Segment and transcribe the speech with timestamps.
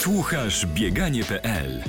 [0.00, 1.82] Słuchasz bieganie.pl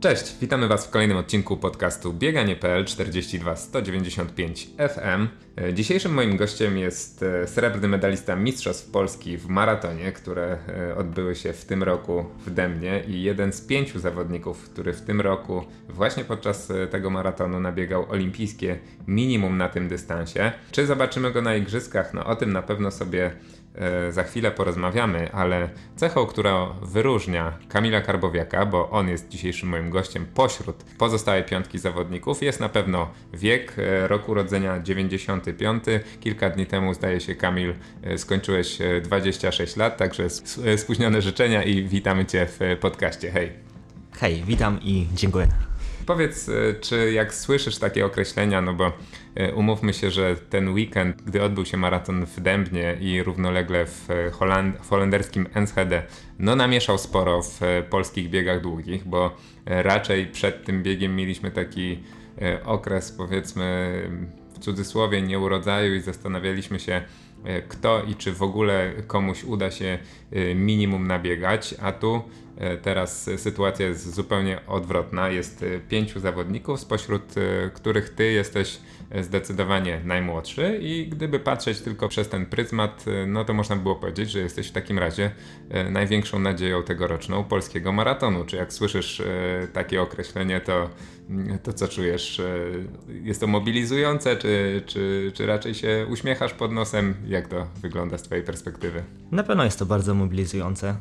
[0.00, 5.28] Cześć, witamy Was w kolejnym odcinku podcastu Bieganie.pl 42 195 FM.
[5.74, 11.52] Dzisiejszym moim gościem jest e, srebrny medalista Mistrzostw Polski w maratonie, które e, odbyły się
[11.52, 16.24] w tym roku w Dębnie i jeden z pięciu zawodników, który w tym roku właśnie
[16.24, 20.52] podczas e, tego maratonu nabiegał olimpijskie minimum na tym dystansie.
[20.70, 22.14] Czy zobaczymy go na igrzyskach?
[22.14, 23.32] No o tym na pewno sobie
[24.10, 30.26] za chwilę porozmawiamy, ale cechą, która wyróżnia Kamila Karbowiaka, bo on jest dzisiejszym moim gościem
[30.34, 35.84] pośród pozostałej piątki zawodników, jest na pewno wiek, e, rok urodzenia 95.
[36.20, 40.30] Kilka dni temu, zdaje się, Kamil, e, skończyłeś 26 lat, także
[40.76, 43.30] spóźnione życzenia i witamy Cię w podcaście.
[43.30, 43.52] Hej.
[44.12, 45.71] Hej, witam i dziękuję.
[46.06, 48.92] Powiedz, e, czy jak słyszysz takie określenia, no bo
[49.34, 54.08] e, umówmy się, że ten weekend, gdy odbył się maraton w Dębnie i równolegle w,
[54.32, 56.02] Holand w holenderskim Enschede,
[56.38, 59.36] no namieszał sporo w e, polskich biegach długich, bo
[59.66, 61.98] raczej przed tym biegiem mieliśmy taki
[62.64, 63.92] okres, powiedzmy
[64.54, 67.02] w cudzysłowie, nieurodzaju i zastanawialiśmy się,
[67.68, 69.98] kto i czy w ogóle komuś uda się
[70.54, 72.41] minimum nabiegać, a tu E,
[72.82, 75.28] teraz sytuacja jest zupełnie odwrotna.
[75.28, 78.80] Jest e, pięciu zawodników, spośród e, których ty jesteś
[79.20, 84.38] zdecydowanie najmłodszy i gdyby patrzeć tylko przez ten pryzmat, no to można było powiedzieć, że
[84.38, 85.30] jesteś w takim razie
[85.90, 88.44] największą nadzieją tegoroczną polskiego maratonu.
[88.44, 89.22] Czy jak słyszysz
[89.72, 90.90] takie określenie, to,
[91.62, 92.42] to co czujesz?
[93.08, 97.14] Jest to mobilizujące, czy, czy, czy raczej się uśmiechasz pod nosem?
[97.26, 99.02] Jak to wygląda z twojej perspektywy?
[99.32, 100.96] Na pewno jest to bardzo mobilizujące.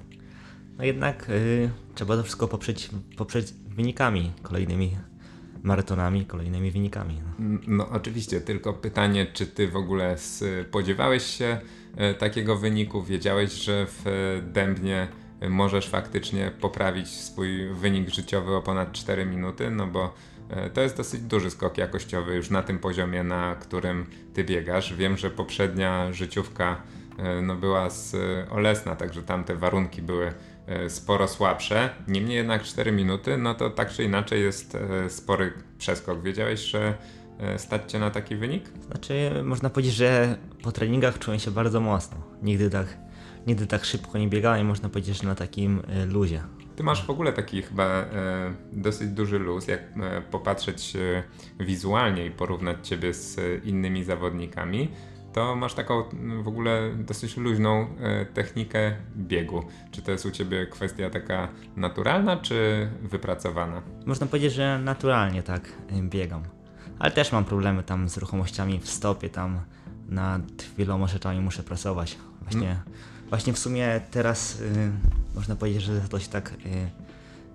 [0.77, 4.97] No jednak y, trzeba to wszystko poprzeć, poprzeć wynikami, kolejnymi
[5.63, 7.21] maratonami, kolejnymi wynikami.
[7.39, 7.59] No.
[7.67, 11.57] no oczywiście, tylko pytanie, czy ty w ogóle spodziewałeś się
[12.11, 13.03] y, takiego wyniku?
[13.03, 15.07] Wiedziałeś, że w Dębnie
[15.49, 20.13] możesz faktycznie poprawić swój wynik życiowy o ponad 4 minuty, no bo
[20.67, 24.93] y, to jest dosyć duży skok jakościowy już na tym poziomie, na którym ty biegasz.
[24.93, 26.81] Wiem, że poprzednia życiówka
[27.41, 28.15] no, była z
[28.51, 30.33] Olesna, także tam te warunki były E,
[30.87, 31.89] sporo słabsze.
[32.07, 36.21] Niemniej jednak 4 minuty, no to tak czy inaczej jest e, spory przeskok.
[36.21, 36.97] Wiedziałeś, że
[37.39, 38.63] e, stać cię na taki wynik?
[38.85, 42.17] Znaczy, można powiedzieć, że po treningach czułem się bardzo mocno.
[42.41, 42.97] Nigdy tak,
[43.47, 46.43] nigdy tak szybko nie biegałem, można powiedzieć, że na takim luzie.
[46.75, 48.05] Ty masz w ogóle taki chyba e,
[48.71, 51.23] dosyć duży luz, jak e, popatrzeć e,
[51.63, 54.89] wizualnie i porównać ciebie z innymi zawodnikami
[55.33, 56.03] to masz taką
[56.43, 59.63] w ogóle dosyć luźną e, technikę biegu.
[59.91, 63.81] Czy to jest u ciebie kwestia taka naturalna, czy wypracowana?
[64.05, 66.43] Można powiedzieć, że naturalnie tak e, biegam.
[66.99, 69.59] Ale też mam problemy tam z ruchomościami w stopie, tam
[70.09, 70.41] nad
[70.77, 72.17] wieloma rzeczami muszę pracować.
[72.41, 72.83] Właśnie, hmm.
[73.29, 74.91] właśnie w sumie teraz y,
[75.35, 76.55] można powiedzieć, że to się tak y,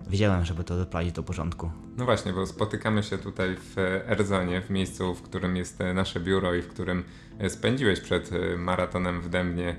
[0.06, 1.71] wiedziałem, żeby to doprowadzić do porządku.
[1.97, 3.75] No właśnie, bo spotykamy się tutaj w
[4.06, 7.05] Erzonie, w miejscu, w którym jest nasze biuro i w którym
[7.49, 9.77] spędziłeś przed maratonem w Dębnie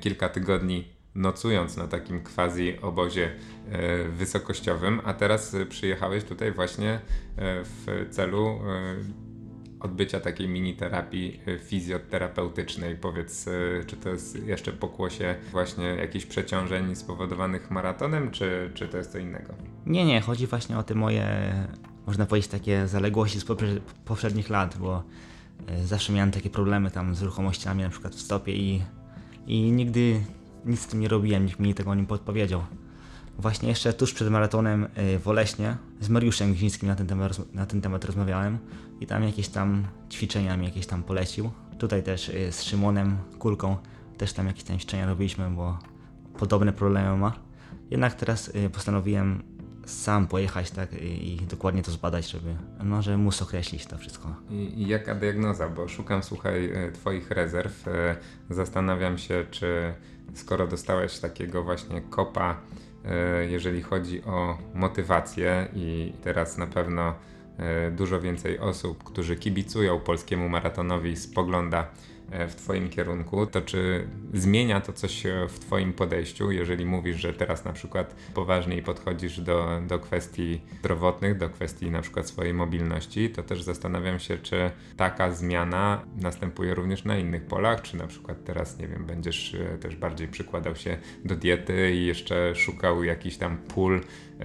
[0.00, 3.32] kilka tygodni nocując na takim quasi obozie
[4.16, 7.00] wysokościowym, a teraz przyjechałeś tutaj właśnie
[7.36, 8.60] w celu
[9.80, 12.96] odbycia takiej mini terapii fizjoterapeutycznej.
[12.96, 13.48] Powiedz,
[13.86, 19.18] czy to jest jeszcze pokłosie właśnie jakichś przeciążeń spowodowanych maratonem, czy, czy to jest co
[19.18, 19.54] innego?
[19.86, 21.54] Nie, nie, chodzi właśnie o te moje,
[22.06, 23.44] można powiedzieć, takie zaległości z
[24.04, 25.02] poprzednich lat, bo
[25.66, 28.82] E, zawsze miałem takie problemy tam z ruchomościami, na przykład w stopie i,
[29.46, 30.20] i nigdy
[30.64, 32.62] nic z tym nie robiłem, nikt mi tego nie podpowiedział.
[33.40, 37.66] Właśnie jeszcze tuż przed maratonem e, w Oleśnie z Mariuszem Gwińskim na ten, temat, na
[37.66, 38.58] ten temat rozmawiałem
[39.00, 41.50] i tam jakieś tam ćwiczenia mi jakieś tam polecił.
[41.78, 43.76] Tutaj też e, z Szymonem Kulką
[44.18, 45.78] też tam jakieś tam ćwiczenia robiliśmy, bo
[46.38, 47.32] podobne problemy ma.
[47.90, 49.42] Jednak teraz postanowiłem
[49.84, 54.34] sam pojechać tak i, dokładnie to zbadać, żeby, no, żeby móc określić to wszystko.
[54.50, 55.68] I, I, jaka diagnoza?
[55.68, 57.84] Bo szukam, słuchaj, Twoich rezerw.
[58.50, 59.94] Zastanawiam się, czy
[60.34, 62.60] skoro dostałeś takiego właśnie kopa,
[63.48, 67.14] jeżeli chodzi o motywację i teraz na pewno
[67.90, 72.09] dużo więcej osób, którzy kibicują polskiemu maratonowi, spogląda E,
[72.48, 77.64] w Twoim kierunku, to czy zmienia to coś w Twoim podejściu, jeżeli mówisz, że teraz
[77.64, 83.42] na przykład poważniej podchodzisz do, do kwestii zdrowotnych, do kwestii na przykład swojej mobilności, to
[83.42, 88.78] też zastanawiam się, czy taka zmiana następuje również na innych polach, czy na przykład teraz,
[88.78, 93.58] nie wiem, będziesz e, też bardziej przykładał się do diety i jeszcze szukał jakichś tam
[93.58, 94.00] pól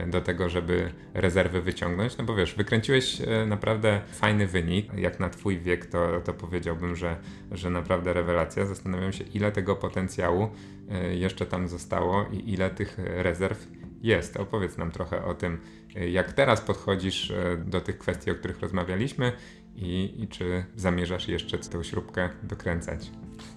[0.07, 5.29] do tego, żeby rezerwy wyciągnąć, no bo wiesz, wykręciłeś e, naprawdę fajny wynik, jak na
[5.29, 7.15] twój wiek, to, to powiedziałbym, że,
[7.51, 8.65] że naprawdę rewelacja.
[8.65, 10.49] Zastanawiam się, ile tego potencjału
[10.89, 13.67] e, jeszcze tam zostało i ile tych rezerw
[14.01, 14.37] jest.
[14.37, 15.61] Opowiedz nam trochę o tym,
[15.95, 17.33] e, jak teraz podchodzisz
[17.65, 19.31] do tych kwestii, o których rozmawialiśmy
[19.75, 23.11] i, i czy zamierzasz jeszcze tę śrubkę dokręcać.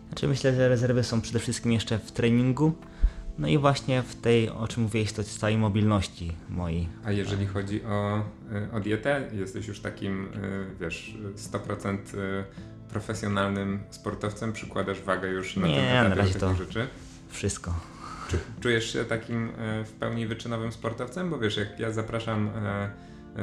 [0.09, 2.73] Znaczy myślę, że rezerwy są przede wszystkim jeszcze w treningu,
[3.39, 6.89] no i właśnie w tej, o czym mówiłeś, to jest całej mobilności mojej.
[7.05, 8.23] A jeżeli chodzi o,
[8.73, 10.29] y, o dietę, jesteś już takim, y,
[10.81, 12.45] wiesz, 100% y,
[12.89, 14.53] profesjonalnym sportowcem?
[14.53, 16.87] Przykładasz wagę już na Nie, tym etapie na razie to rzeczy?
[17.29, 17.75] Wszystko.
[18.61, 19.53] Czujesz się takim
[19.85, 21.31] w pełni wyczynowym sportowcem?
[21.31, 22.51] Bo wiesz, jak ja zapraszam,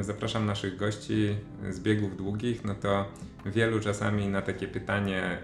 [0.01, 1.35] zapraszam naszych gości
[1.69, 3.05] z biegów długich, no to
[3.45, 5.37] wielu czasami na takie pytanie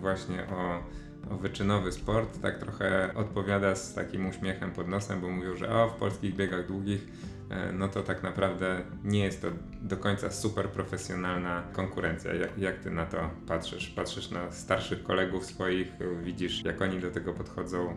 [0.00, 0.82] właśnie o
[1.30, 5.88] o wyczynowy sport, tak trochę odpowiada z takim uśmiechem pod nosem, bo mówią, że o,
[5.88, 7.06] w polskich biegach długich
[7.50, 9.48] e, no to tak naprawdę nie jest to
[9.82, 12.34] do końca super profesjonalna konkurencja.
[12.34, 13.88] Jak, jak ty na to patrzysz?
[13.88, 15.92] Patrzysz na starszych kolegów swoich,
[16.22, 17.96] widzisz jak oni do tego podchodzą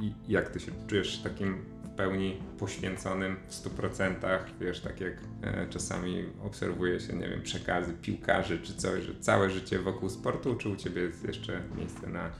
[0.00, 5.12] i jak ty się czujesz takim pełni poświęconym w 100%, wiesz, tak jak
[5.42, 10.54] e, czasami obserwuje się, nie wiem, przekazy piłkarzy czy coś, że całe życie wokół sportu,
[10.54, 12.30] czy u ciebie jest jeszcze miejsce na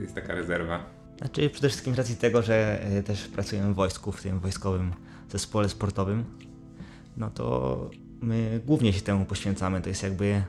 [0.00, 0.90] jest taka rezerwa?
[1.18, 4.92] Znaczy przede wszystkim z racji tego, że e, też pracujemy w wojsku, w tym wojskowym
[5.30, 6.24] zespole sportowym,
[7.16, 7.90] no to
[8.22, 9.80] my głównie się temu poświęcamy.
[9.80, 10.42] To jest jakby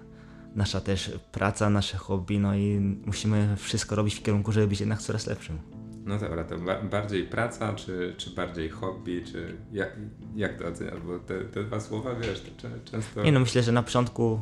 [0.56, 5.00] nasza też praca, nasze hobby, no i musimy wszystko robić w kierunku, żeby być jednak
[5.00, 5.60] coraz lepszym.
[6.06, 9.96] No dobra, to ba bardziej praca, czy, czy bardziej hobby, czy jak,
[10.36, 11.01] jak to oceniasz?
[11.01, 13.24] Bo te, te dwa słowa, wiesz, to często...
[13.24, 14.40] Nie no, myślę, że na początku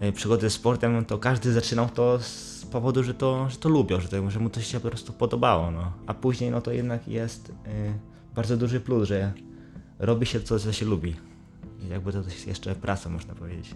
[0.00, 4.00] e, przygody ze sportem, to każdy zaczynał to z powodu, że to, że to lubią,
[4.00, 5.70] że, to, że mu to się po prostu podobało.
[5.70, 5.92] No.
[6.06, 7.52] A później no to jednak jest y,
[8.34, 9.32] bardzo duży plus, że
[9.98, 11.16] robi się to, co się lubi.
[11.90, 13.74] Jakby to jest jeszcze praca, można powiedzieć.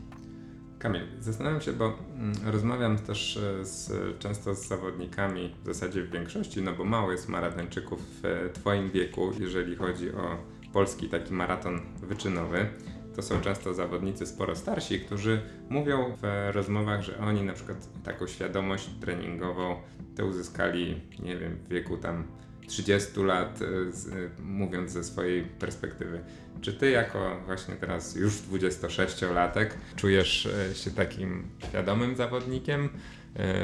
[0.84, 1.84] Kamil, zastanawiam się, bo
[2.14, 7.12] mm, rozmawiam też e, z, często z zawodnikami, w zasadzie w większości, no bo mało
[7.12, 10.36] jest maratończyków w Twoim wieku, jeżeli chodzi o
[10.72, 12.68] polski taki maraton wyczynowy.
[13.16, 18.26] To są często zawodnicy sporo starsi, którzy mówią w rozmowach, że oni na przykład taką
[18.26, 19.76] świadomość treningową
[20.16, 22.24] to uzyskali, nie wiem, w wieku tam
[22.66, 23.58] 30 lat,
[23.90, 26.20] z, e, mówiąc ze swojej perspektywy.
[26.60, 29.66] Czy ty jako właśnie teraz już 26-latek
[29.96, 32.88] czujesz e, się takim świadomym zawodnikiem,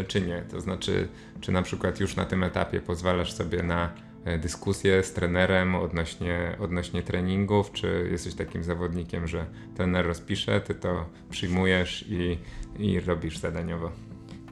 [0.08, 0.42] czy nie?
[0.50, 1.08] To znaczy,
[1.40, 3.92] czy na przykład już na tym etapie pozwalasz sobie na
[4.38, 7.72] dyskusje z trenerem odnośnie, odnośnie treningów?
[7.72, 9.46] Czy jesteś takim zawodnikiem, że
[9.76, 12.38] trener rozpisze, ty to przyjmujesz i,
[12.78, 13.92] i robisz zadaniowo?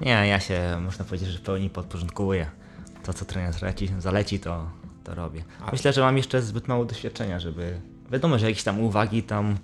[0.00, 2.50] Nie, ja się można powiedzieć, że w pełni podporządkowuję.
[3.08, 4.70] To, co trener zaleci, zaleci to,
[5.04, 5.44] to robię.
[5.72, 7.80] Myślę, że mam jeszcze zbyt mało doświadczenia, żeby.
[8.12, 9.56] Wiadomo, że jakieś tam uwagi tam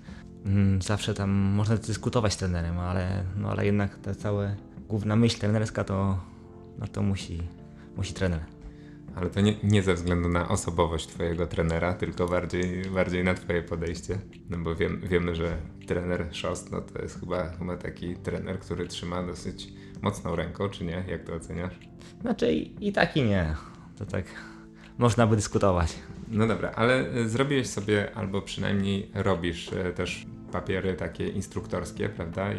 [0.45, 4.47] mm, zawsze tam można dyskutować z trenerem, ale, no, ale jednak ta cała
[4.87, 6.17] główna myśl trenerska to,
[6.79, 7.41] no, to musi,
[7.97, 8.39] musi trener
[9.15, 13.63] ale to nie, nie, ze względu na osobowość twojego trenera, tylko bardziej, bardziej na twoje
[13.63, 14.19] podejście.
[14.49, 15.57] No bo wiem, wiemy, że
[15.87, 19.73] trener Szost, no to jest chyba, chyba taki trener, który trzyma dosyć
[20.05, 21.03] mocną ręką, czy nie?
[21.07, 21.73] Jak to oceniasz?
[22.21, 23.55] Znaczy i, i tak i nie.
[23.97, 24.25] To tak
[24.97, 25.95] można by dyskutować.
[26.27, 32.49] No dobra, ale zrobiłeś sobie, albo przynajmniej robisz e, też papiery takie instruktorskie, prawda?
[32.49, 32.57] E,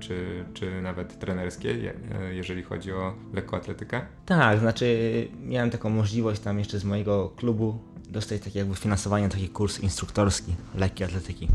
[0.00, 1.94] czy, czy nawet trenerskie,
[2.30, 4.00] jeżeli chodzi o lekkoatletykę?
[4.26, 7.78] Tak, znaczy miałem taką możliwość tam jeszcze z mojego klubu
[8.08, 11.48] dostać takie jakby finansowanie, taki kurs instruktorski lekkiej atletyki.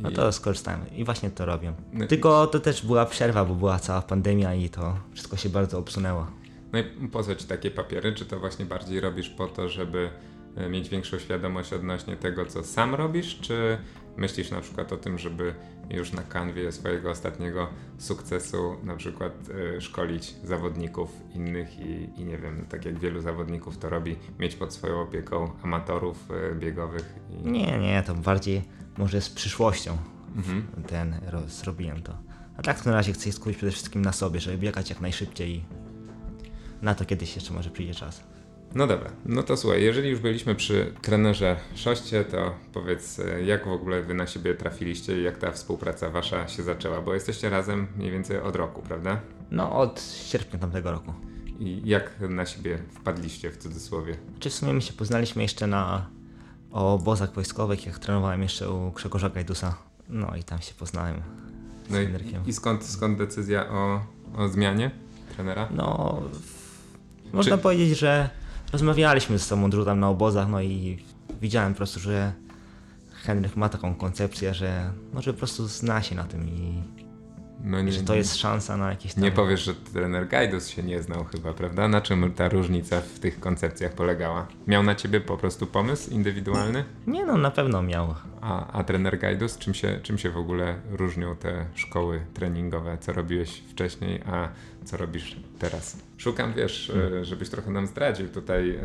[0.00, 1.72] No to skorzystałem i właśnie to robię.
[1.92, 5.78] No Tylko to też była przerwa, bo była cała pandemia i to wszystko się bardzo
[5.78, 6.26] obsunęło.
[6.72, 8.12] No i po co ci takie papiery?
[8.12, 10.10] Czy to właśnie bardziej robisz po to, żeby
[10.56, 13.78] e, mieć większą świadomość odnośnie tego, co sam robisz, czy
[14.16, 15.54] myślisz na przykład o tym, żeby
[15.90, 19.32] już na kanwie swojego ostatniego sukcesu na przykład
[19.76, 24.54] y, szkolić zawodników innych i, i, nie wiem, tak jak wielu zawodników to robi, mieć
[24.54, 27.14] pod swoją opieką amatorów y, biegowych?
[27.30, 27.50] I...
[27.50, 28.62] Nie, nie, to bardziej
[28.98, 29.96] może z przyszłością
[30.36, 30.66] mhm.
[30.86, 32.18] ten zrobiłem to.
[32.56, 35.50] A tak na razie chcę się skupić przede wszystkim na sobie, żeby biegać jak najszybciej
[35.50, 35.64] i
[36.82, 38.22] na to kiedyś jeszcze może przyjdzie czas.
[38.74, 43.64] No dobra, no to słuchaj, jeżeli już byliśmy przy trenerze Szoście, to powiedz, e, jak
[43.68, 47.50] w ogóle wy na siebie trafiliście i jak ta współpraca wasza się zaczęła, bo jesteście
[47.50, 49.20] razem mniej więcej od roku, prawda?
[49.50, 51.12] No, od sierpnia tamtego roku.
[51.58, 54.16] I jak na siebie wpadliście w cudzysłowie?
[54.38, 56.10] Czy w sumie my się poznaliśmy jeszcze na
[56.72, 59.74] obozach wojskowych, jak trenowałem jeszcze u Grzegorza Gajdusa.
[60.08, 61.22] No i tam się poznałem
[61.88, 62.08] z no i,
[62.46, 64.00] I skąd, skąd decyzja o,
[64.36, 64.90] o zmianie
[65.34, 65.68] trenera?
[65.70, 66.20] No,
[67.32, 67.62] można Czy...
[67.62, 68.30] powiedzieć, że
[68.72, 71.04] rozmawialiśmy z sobą dużo tam na obozach, no i
[71.40, 72.32] widziałem po prostu, że
[73.12, 76.82] Henryk ma taką koncepcję, że, no, że po prostu zna się na tym i,
[77.64, 79.24] No nie, że to jest szansa na jakieś tam...
[79.24, 81.88] nie powiesz, że trener Gajdus się nie znał chyba, prawda?
[81.88, 84.46] Na czym ta różnica w tych koncepcjach polegała?
[84.66, 86.84] Miał na ciebie po prostu pomysł indywidualny?
[87.06, 88.14] Nie no, na pewno miał.
[88.40, 92.98] A, a trener Gajdus, czym się, czym się w ogóle różnią te szkoły treningowe?
[93.00, 94.48] Co robiłeś wcześniej, a
[94.84, 95.98] co robisz teraz?
[96.16, 98.80] Szukam, wiesz, e, żebyś trochę nam zdradził tutaj e,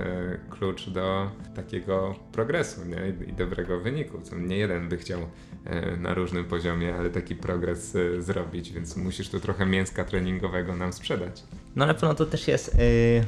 [0.50, 3.28] klucz do takiego progresu nie?
[3.28, 4.22] I dobrego wyniku.
[4.22, 5.20] Co nie jeden by chciał
[5.66, 10.94] e, na różnym poziomie, ale taki progres zrobić, więc musisz tu trochę mięska treningowego nam
[10.94, 11.44] sprzedać.
[11.76, 13.26] No na pewno to też jest yy,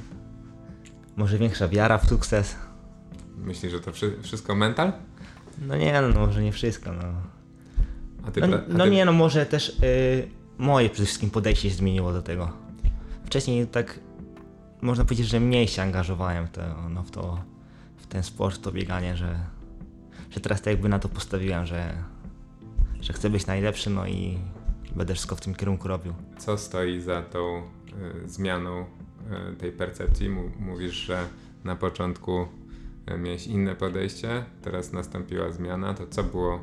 [1.15, 2.55] może większa wiara w sukces.
[3.37, 4.91] Myślisz, że to wszy- wszystko mental?
[5.61, 7.03] No nie, no może nie wszystko, no.
[8.27, 11.69] A ty, No, a no ty nie, no może też yy, moje przede wszystkim podejście
[11.69, 12.51] się zmieniło do tego.
[13.25, 13.99] Wcześniej tak
[14.81, 17.43] można powiedzieć, że mniej się angażowałem w to, no, w, to,
[17.97, 19.39] w ten sport, w to bieganie, że,
[20.31, 21.93] że teraz tak jakby na to postawiłem, że,
[23.01, 24.37] że chcę być najlepszy, no i
[24.95, 26.13] będę wszystko w tym kierunku robił.
[26.37, 27.57] Co stoi za tą
[28.25, 28.85] y, zmianą
[29.51, 30.27] y, tej percepcji?
[30.27, 31.25] M- mówisz, że
[31.63, 32.45] na początku y,
[33.07, 35.93] miałeś inne podejście, teraz nastąpiła zmiana.
[35.93, 36.61] To co było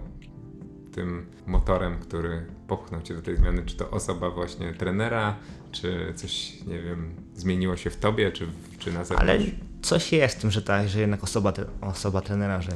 [0.93, 3.63] tym motorem, który popchnął cię do tej zmiany?
[3.67, 5.37] Czy to osoba właśnie trenera,
[5.73, 8.47] czy coś, nie wiem, zmieniło się w tobie, czy,
[8.79, 9.31] czy na zewnątrz?
[9.31, 9.39] Ale
[9.83, 12.73] coś jest w tym, że tak, że jednak osoba, osoba trenera, że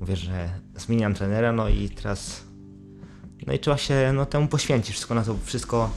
[0.00, 2.44] mówię, że zmieniam trenera, no i teraz
[3.46, 5.90] no i trzeba się no, temu poświęcić, wszystko na to, wszystko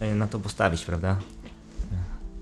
[0.00, 1.18] e, na to postawić, prawda?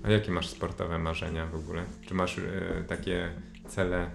[0.03, 1.83] A jakie masz sportowe marzenia w ogóle?
[2.01, 3.29] Czy masz y, takie
[3.75, 4.11] cele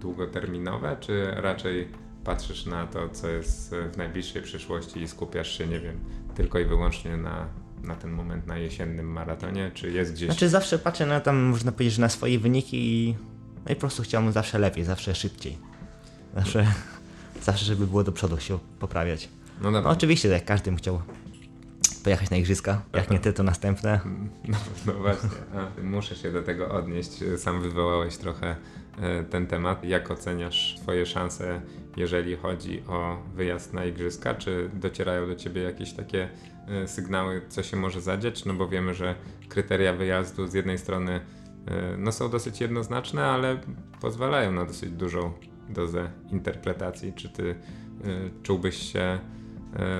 [0.00, 1.88] długoterminowe, czy raczej
[2.24, 5.98] patrzysz na to, co jest w najbliższej przyszłości i skupiasz się, nie wiem,
[6.34, 7.48] tylko i wyłącznie na,
[7.82, 10.28] na ten moment na jesiennym maratonie, czy jest gdzieś...
[10.30, 13.16] Znaczy zawsze patrzę na tam, można powiedzieć, na swoje wyniki i
[13.66, 15.58] no i po prostu chciałbym zawsze lepiej, zawsze szybciej.
[16.34, 16.66] Zawsze,
[17.42, 19.28] zawsze żeby było do przodu się poprawiać.
[19.60, 21.02] no No oczywiście, tak jak każdy bym chciał
[22.04, 24.00] pojechać na igrzyska, jak nie ty, to następne.
[24.48, 27.10] no, no właśnie, a, muszę się do tego odnieść.
[27.36, 28.56] Sam wywołałeś trochę
[29.30, 29.84] ten temat.
[29.84, 31.60] Jak oceniasz swoje szanse,
[31.96, 34.34] jeżeli chodzi o wyjazd na igrzyska?
[34.34, 36.28] Czy docierają do ciebie jakieś takie
[36.68, 38.44] e, sygnały, co się może zadziać?
[38.44, 39.14] No bo wiemy, że
[39.48, 41.20] kryteria wyjazdu z jednej strony
[41.66, 43.60] e, no, są dosyć jednoznaczne, ale
[44.00, 45.32] pozwalają na dosyć dużą
[45.68, 47.12] dozę interpretacji.
[47.12, 47.54] Czy ty e,
[48.42, 49.18] czułbyś się e,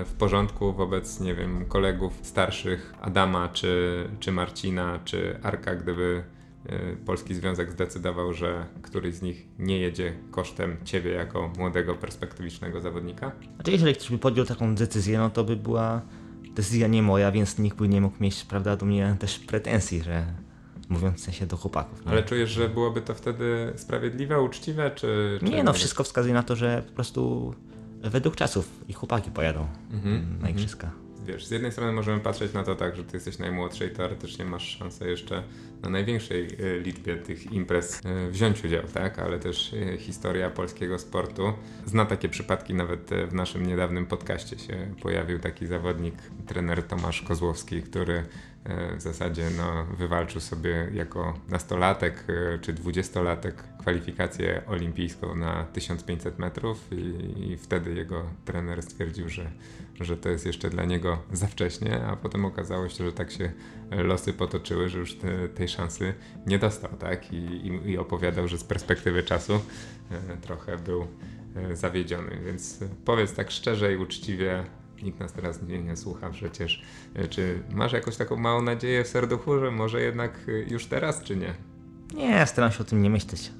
[0.04, 6.41] w porządku wobec, nie wiem, kolegów starszych Adama, czy, czy Marcina, czy Arka, gdyby e,
[7.06, 13.32] Polski Związek zdecydował, że któryś z nich nie jedzie kosztem ciebie jako młodego, perspektywicznego zawodnika?
[13.54, 16.02] Znaczy, jeżeli ktoś by podjął taką decyzję, no to by była
[16.54, 20.26] decyzja nie moja, więc nikt by nie mógł mieć, prawda, do mnie też pretensji, że
[20.88, 22.04] mówiąc w sensie do chłopaków.
[22.04, 25.38] Nie, Ale czujesz, że byłoby to wtedy sprawiedliwe, uczciwe, czy...
[25.40, 27.54] czy nie no, wszystko wskazuje na to, że po prostu
[28.02, 30.90] według czasów i chłopaki pojadą Mhm, na igrzyska.
[31.26, 34.44] Wiesz, z jednej strony możemy patrzeć na to tak, że ty jesteś najmłodszy i teoretycznie
[34.44, 35.42] masz szansę jeszcze
[35.82, 39.18] na największej e, liczbie tych imprez e, wziąć udział, tak?
[39.18, 41.52] Ale też e, historia polskiego sportu
[41.86, 46.14] zna takie przypadki, nawet w naszym niedawnym podcaście się pojawił taki zawodnik,
[46.46, 48.24] trener Tomasz Kozłowski, który
[48.96, 56.88] w zasadzie no, wywalczył sobie jako nastolatek e, czy dwudziestolatek kwalifikację olimpijską na 1500 metrów
[56.92, 59.50] i, i wtedy jego trener stwierdził, że,
[60.00, 63.52] że to jest jeszcze dla niego za wcześnie, a potem okazało się, że tak się
[63.90, 66.14] losy potoczyły, że już te, tej szansy
[66.46, 67.32] nie dostał, tak?
[67.32, 69.60] I, i, I opowiadał, że z perspektywy czasu
[70.10, 71.06] e, trochę był
[71.56, 74.64] e, zawiedziony, więc e, powiedz tak szczerze i uczciwie,
[75.02, 76.82] nikt nas teraz nie, nie słucha przecież,
[77.14, 81.22] e, czy masz jakąś taką małą nadzieję w serduchu, że może jednak e, już teraz,
[81.22, 81.54] czy nie?
[82.14, 83.52] Nie, staram się o tym nie myśleć.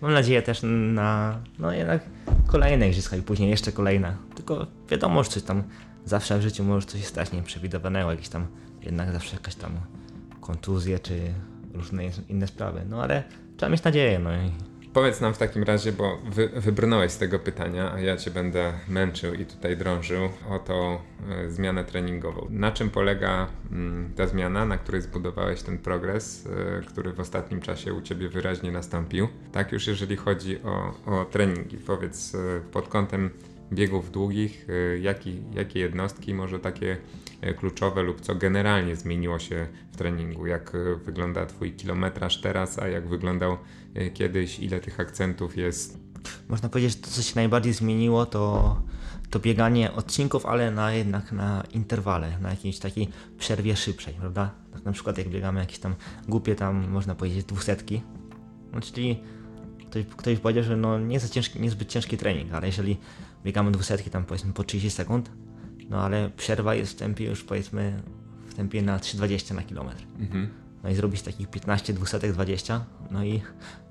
[0.00, 2.02] Mam nadzieję też na, no jednak
[2.46, 4.16] kolejne igrzyska i później jeszcze kolejne.
[4.34, 5.62] Tylko wiadomo, że coś tam
[6.04, 8.46] zawsze w życiu może coś stać nieprzewidywanego, jakieś tam,
[8.82, 9.72] jednak zawsze jakaś tam
[10.40, 11.20] kontuzje czy
[11.74, 12.82] różne inne sprawy.
[12.88, 13.22] No ale
[13.56, 14.50] trzeba mieć nadzieję, no i
[14.96, 18.72] Powiedz nam w takim razie, bo wy, wybrnąłeś z tego pytania, a ja cię będę
[18.88, 20.98] męczył i tutaj drążył o tą
[21.28, 22.46] e, zmianę treningową.
[22.50, 27.60] Na czym polega mm, ta zmiana, na której zbudowałeś ten progres, e, który w ostatnim
[27.60, 29.28] czasie u ciebie wyraźnie nastąpił?
[29.52, 31.76] Tak już jeżeli chodzi o, o treningi.
[31.76, 33.30] Powiedz e, pod kątem
[33.72, 34.66] biegów długich,
[35.00, 36.96] jaki, jakie jednostki, może takie
[37.58, 40.46] kluczowe lub co generalnie zmieniło się w treningu?
[40.46, 40.72] Jak
[41.04, 43.58] wygląda Twój kilometraż teraz, a jak wyglądał
[44.14, 44.58] kiedyś?
[44.58, 46.06] Ile tych akcentów jest?
[46.48, 48.76] można powiedzieć, że to co się najbardziej zmieniło to,
[49.30, 54.50] to bieganie odcinków, ale na jednak na interwale, na jakiejś takiej przerwie szybszej, prawda?
[54.72, 55.94] Tak na przykład jak biegamy jakieś tam
[56.28, 58.02] głupie tam, można powiedzieć, dwusetki,
[58.72, 59.20] no czyli
[59.86, 62.96] ktoś, ktoś powiedział, że no nie za ciężki, niezbyt ciężki trening, ale jeżeli
[63.44, 65.30] biegamy dwusetki tam powiedzmy po 30 sekund,
[65.88, 68.02] No ale przerwa jest w tempie już powiedzmy
[68.46, 70.06] w tempie na 3,20 na kilometr.
[70.18, 70.48] Mhm.
[70.82, 73.42] No i zrobić takich 15, 200, 20, no i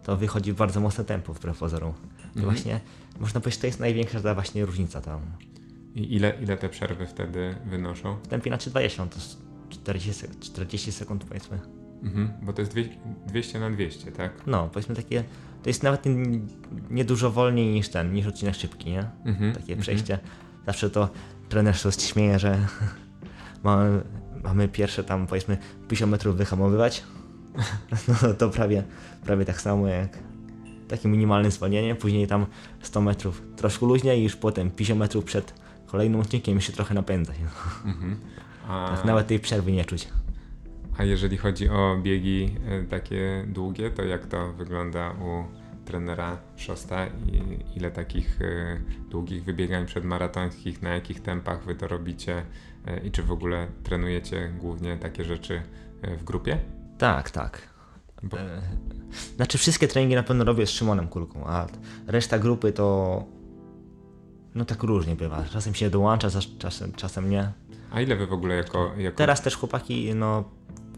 [0.06, 1.94] to wychodzi bardzo mocne tempo wbrew pozorom.
[2.26, 2.46] Mhm.
[2.46, 2.80] właśnie
[3.20, 5.22] można powiedzieć, to jest największa ta właśnie różnica tam.
[5.96, 8.16] I ile, ile te przerwy wtedy wynoszą?
[8.24, 9.38] W tempie na 3,20 no to jest
[9.70, 11.60] 40, sek- 40 sekund powiedzmy.
[12.04, 12.32] Mhm.
[12.42, 12.90] Bo to jest dwie,
[13.28, 14.32] 200 na 200, tak?
[14.48, 15.24] No, powiedzmy takie,
[15.64, 16.40] to jest nawet nie-
[16.90, 19.10] nie wolniej niż ten, niż odcinek szybki, nie?
[19.26, 19.54] Mhm.
[19.54, 19.80] Takie mhm.
[19.80, 20.20] przejście.
[20.66, 21.10] Zawsze to
[21.50, 22.68] trener się śmieje, że
[23.64, 24.02] mamy,
[24.44, 25.58] mamy pierwsze tam powiedzmy
[25.88, 27.04] 50 metrów wyhamowywać.
[28.24, 28.84] No to prawie,
[29.26, 30.18] prawie tak samo jak
[30.88, 32.46] takie minimalne zwolnienie, później tam
[32.82, 35.54] 100 metrów troszkę luźniej i już potem 50 metrów przed
[35.86, 37.36] kolejnym odcinkiem jeszcze trochę napędzać.
[37.44, 37.50] No.
[37.92, 38.16] Mhm.
[38.68, 40.08] A, Tak nawet tej przerwy nie czuć.
[40.98, 45.44] a jeżeli chodzi o biegi e, takie długie, to jak to wygląda u
[45.86, 52.44] trenera Szosta i ile takich e, długich wybiegań przedmaratońskich, na jakich tempach wy to robicie
[52.88, 55.62] e, i czy w ogóle trenujecie głównie takie rzeczy
[56.18, 56.60] w grupie?
[56.98, 57.62] Tak, tak.
[58.24, 58.38] Bo,
[59.36, 61.68] Znaczy wszystkie treningi na pewno robię z Szymonem Kulką, a
[62.08, 63.24] reszta grupy to
[64.56, 65.44] no tak różnie bywa.
[65.44, 67.52] Czasem się dołącza, czas- czasem, czasem nie.
[67.92, 68.92] a ile wy w ogóle jako...
[68.98, 70.44] jako Teraz też chłopaki no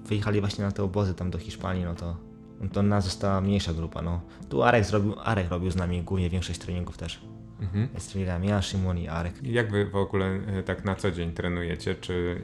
[0.06, 2.16] wyjechali właśnie na te obozy tam do Hiszpanii, no to
[2.62, 4.22] no to nas została mniejsza grupa, no.
[4.50, 7.22] Tu Arek zrobił, Arek robił z nami głównie większość treningów też.
[7.62, 7.88] Mhm.
[7.94, 9.34] Jest treningiem ja, Szymon i Arek.
[9.44, 11.96] Jak wy w ogóle e, tak na co dzień trenujecie?
[11.96, 12.42] Czy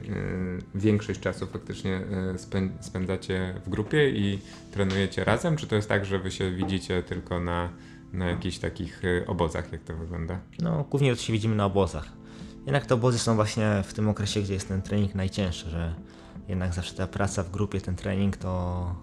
[0.74, 4.38] e, większość czasu faktycznie e, spę- spędzacie w grupie i
[4.72, 5.56] trenujecie razem?
[5.56, 7.68] Czy to jest tak, że wy się widzicie tylko na,
[8.12, 9.72] na jakichś takich obozach?
[9.72, 10.38] Jak to wygląda?
[10.58, 12.08] No głównie to się widzimy na obozach.
[12.66, 15.94] Jednak te obozy są właśnie w tym okresie, gdzie jest ten trening najcięższy, że
[16.48, 18.94] jednak zawsze ta praca w grupie, ten trening, to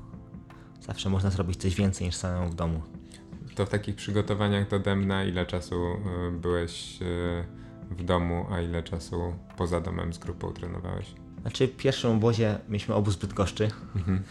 [0.82, 2.82] zawsze można zrobić coś więcej niż samemu w domu.
[3.56, 7.06] To w takich przygotowaniach do Demna ile czasu e, byłeś e,
[7.96, 11.14] w domu, a ile czasu poza domem z grupą trenowałeś?
[11.42, 14.24] Znaczy w pierwszym obozie mieliśmy obóz Bydgoszczy, Mhm.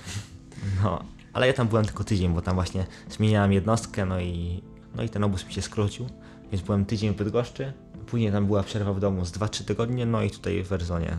[0.85, 4.63] no, ale ja tam byłem tylko tydzień, bo tam właśnie zmieniałem jednostkę, no i,
[4.97, 6.07] no i ten obóz mi się skrócił,
[6.53, 7.73] więc byłem tydzień w Bydgoszczy,
[8.07, 11.19] później tam była przerwa w domu z 2-3 tygodnie, no i tutaj w Werzonie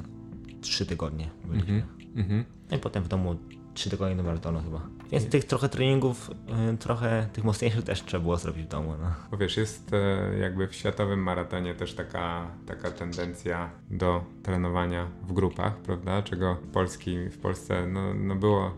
[0.61, 1.73] 3 tygodnie byliśmy.
[1.75, 2.15] Mhm.
[2.15, 2.45] Mhm.
[2.71, 3.35] No i potem w domu
[3.73, 4.81] 3 tygodnie do maratonu chyba.
[5.12, 6.31] Więc tych trochę treningów,
[6.73, 9.07] y, trochę tych mocniejszych też trzeba było zrobić w domu, no.
[9.31, 15.34] Bo wiesz, jest e, jakby w światowym maratonie też taka, taka tendencja do trenowania w
[15.34, 16.21] grupach, prawda?
[16.21, 18.77] Czego Polski, w Polsce no, no było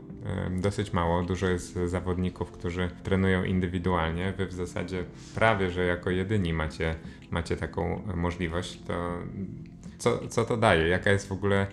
[0.51, 1.23] dosyć mało.
[1.23, 4.33] Dużo jest zawodników, którzy trenują indywidualnie.
[4.37, 5.03] Wy w zasadzie
[5.35, 6.95] prawie, że jako jedyni macie,
[7.31, 8.79] macie taką możliwość.
[8.87, 8.93] To
[9.97, 10.87] co, co to daje?
[10.87, 11.67] Jaka jest w ogóle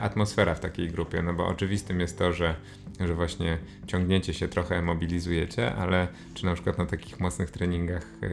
[0.00, 1.22] atmosfera w takiej grupie?
[1.22, 2.54] No bo oczywistym jest to, że,
[3.00, 8.26] że właśnie ciągniecie się, trochę mobilizujecie, ale czy na przykład na takich mocnych treningach e,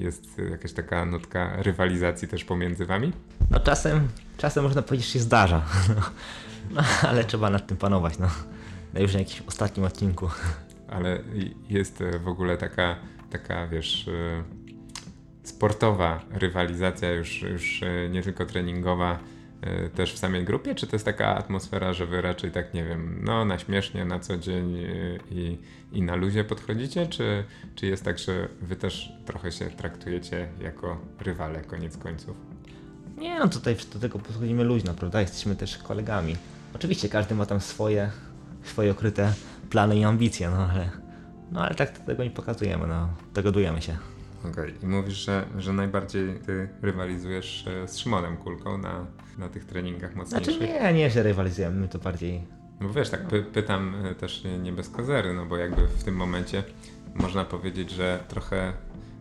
[0.00, 3.12] jest jakaś taka nutka rywalizacji też pomiędzy wami?
[3.50, 4.08] No czasem,
[4.38, 5.62] czasem można powiedzieć, że się zdarza,
[6.74, 8.28] no, ale trzeba nad tym panować, no.
[8.94, 10.28] No już na jakimś ostatnim odcinku.
[10.88, 11.22] Ale
[11.68, 12.96] jest e, w ogóle taka,
[13.30, 14.42] taka wiesz, e,
[15.42, 19.18] sportowa rywalizacja, już, już e, nie tylko treningowa, e,
[19.94, 20.74] też w samej grupie?
[20.74, 24.18] Czy to jest taka atmosfera, że wy raczej tak, nie wiem, no na śmiesznie, na
[24.18, 24.88] co dzień e,
[25.30, 25.58] i,
[25.92, 27.06] i na luzie podchodzicie?
[27.06, 27.44] Czy,
[27.74, 32.36] czy jest tak, że wy też trochę się traktujecie jako rywale koniec końców?
[33.18, 35.20] Nie no, tutaj do tego podchodzimy luźno, prawda?
[35.20, 36.36] Jesteśmy też kolegami.
[36.74, 38.10] Oczywiście każdy ma tam swoje,
[38.62, 39.32] swoje okryte
[39.70, 40.90] plany i ambicje, no ale,
[41.52, 43.08] no ale tak tego nie pokazujemy, no.
[43.34, 43.96] Dogadujemy się.
[44.48, 49.06] Okej, i mówisz, że, że najbardziej ty rywalizujesz e, z Szymonem Kulką na,
[49.38, 50.54] na tych treningach mocniejszych.
[50.56, 52.46] Znaczy nie, nie, że rywalizujemy, my to bardziej...
[52.80, 56.04] No bo wiesz, tak py pytam e, też nie- bez kozery, no bo jakby w
[56.04, 56.64] tym momencie
[57.14, 58.72] można powiedzieć, że trochę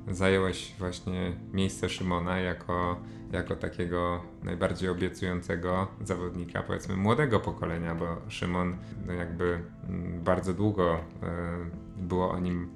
[0.08, 3.00] zająłeś właśnie miejsce Szymona jako,
[3.32, 8.78] jako takiego najbardziej obiecującego zawodnika, powiedzmy młodego pokolenia, bo Szymon
[9.08, 11.00] no jakby mm, bardzo długo e,
[11.98, 12.70] było o nim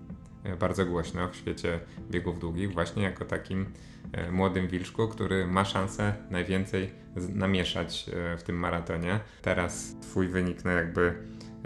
[0.60, 1.80] bardzo głośno w świecie
[2.12, 3.66] biegów długich, właśnie jako takim
[4.12, 9.20] e, młodym wilczku, który ma szansę najwięcej namieszać e, w tym maratonie.
[9.42, 11.14] Teraz twój wynik, no jakby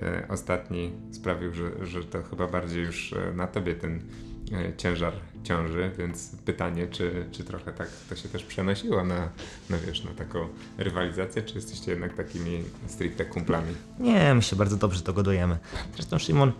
[0.02, 4.02] e, ostatni sprawił, że, że to chyba bardziej już na tobie ten
[4.78, 5.14] ciężar
[5.44, 9.30] ciąży, więc pytanie, czy, czy trochę tak to się też przenosiło na,
[9.70, 13.74] no wiesz, na taką rywalizację, czy jesteście jednak takimi stricte kumplami?
[14.00, 15.58] Nie, my się bardzo dobrze dogadujemy.
[15.96, 16.52] Zresztą Szymon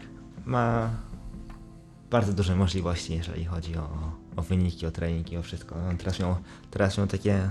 [0.46, 0.90] ma
[2.12, 5.76] bardzo duże możliwości, jeżeli chodzi o, o wyniki, o treningi, o wszystko.
[5.90, 6.36] On teraz miał,
[6.72, 7.50] teraz miał takie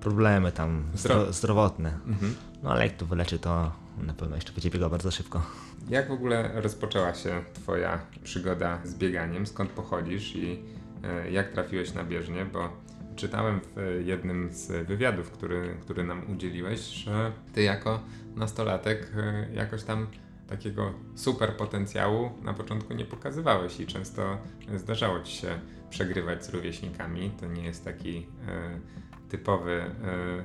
[0.00, 1.98] problemy tam zdro, Zdro- zdrowotne.
[2.06, 2.34] Mhm.
[2.62, 5.42] No ale jak to wyleczy, to na pewno jeszcze będzie biegał bardzo szybko.
[5.88, 9.46] Jak w ogóle rozpoczęła się Twoja przygoda z bieganiem?
[9.46, 10.62] Skąd pochodzisz i
[11.04, 12.44] e, jak trafiłeś na bieżnię?
[12.52, 12.68] Bo
[13.16, 18.00] czytałem w jednym z wywiadów, który, który nam udzieliłeś, że ty jako
[18.36, 20.06] nastolatek e, jakoś tam
[20.50, 24.38] takiego super potencjału na początku nie pokazywałeś i często
[24.76, 25.60] zdarzało ci się
[25.90, 27.30] przegrywać z rówieśnikami.
[27.40, 28.80] To nie jest taki e,
[29.28, 29.92] typowy e,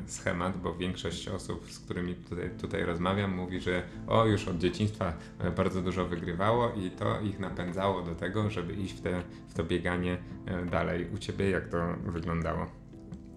[0.08, 5.14] schemat, bo większość osób, z którymi tutaj, tutaj rozmawiam, mówi, że o, już od dzieciństwa
[5.40, 9.54] e, bardzo dużo wygrywało i to ich napędzało do tego, żeby iść w, te, w
[9.54, 10.18] to bieganie
[10.72, 11.08] dalej.
[11.14, 12.66] U ciebie jak to wyglądało?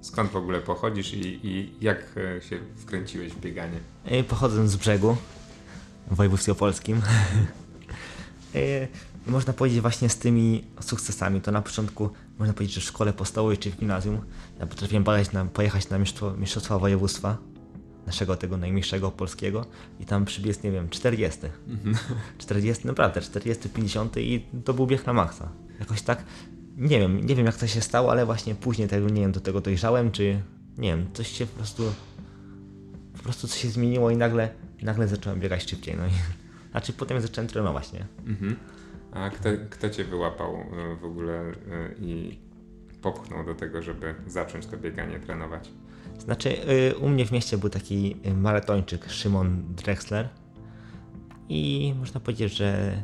[0.00, 3.78] Skąd w ogóle pochodzisz i, i jak się wkręciłeś w bieganie?
[4.28, 5.16] Pochodzę z brzegu
[6.10, 7.00] województwie opolskim.
[8.54, 8.88] E,
[9.26, 13.58] Można powiedzieć właśnie z tymi sukcesami, to na początku można powiedzieć, że w szkole podstawowej
[13.58, 14.20] czy w gimnazjum
[14.60, 15.98] ja potrafiłem pojechać na, pojechać na
[16.38, 17.36] mistrzostwa województwa
[18.06, 19.64] naszego tego najmniejszego polskiego
[20.00, 21.40] i tam przybiec, nie wiem, 40.
[22.38, 25.48] 40, naprawdę, 40, 50 i to był bieg na maksa.
[25.80, 26.24] Jakoś tak,
[26.76, 29.40] nie wiem, nie wiem jak to się stało, ale właśnie później tego, nie wiem, do
[29.40, 30.40] tego dojrzałem, czy
[30.78, 31.92] nie wiem, coś się po prostu
[33.16, 34.48] po prostu coś się zmieniło i nagle,
[34.82, 36.10] nagle zacząłem biegać szybciej, no i
[36.70, 38.06] znaczy potem zacząłem trenować, nie?
[38.26, 38.56] Mhm.
[39.12, 41.54] A kto, kto cię wyłapał e, w ogóle e,
[42.00, 42.38] i
[43.02, 45.70] popchnął do tego, żeby zacząć to bieganie trenować?
[46.18, 50.28] Znaczy, y, u mnie w mieście był taki y, maratończyk Szymon Drexler
[51.48, 53.02] i można powiedzieć, że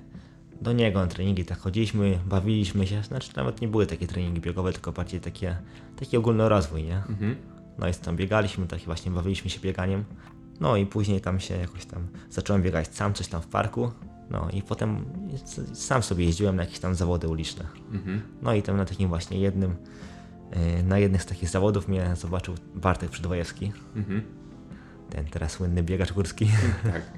[0.60, 4.72] do niego na treningi tak chodziliśmy, bawiliśmy się, znaczy nawet nie były takie treningi biegowe,
[4.72, 5.56] tylko bardziej takie,
[5.96, 6.96] taki ogólny rozwój, nie?
[6.96, 7.37] Mhm.
[7.78, 10.04] No i tam biegaliśmy, tak właśnie bawiliśmy się bieganiem.
[10.60, 13.90] No i później tam się jakoś tam zacząłem biegać sam, coś tam w parku.
[14.30, 15.04] No i potem
[15.74, 17.64] sam sobie jeździłem na jakieś tam zawody uliczne.
[17.92, 18.22] Mhm.
[18.42, 19.76] No i tam na takim właśnie jednym,
[20.76, 24.22] yy, na jednych z takich zawodów mnie zobaczył Bartek Przydwojewski, Mhm.
[25.10, 26.48] ten teraz słynny biegacz górski.
[26.92, 27.02] Tak.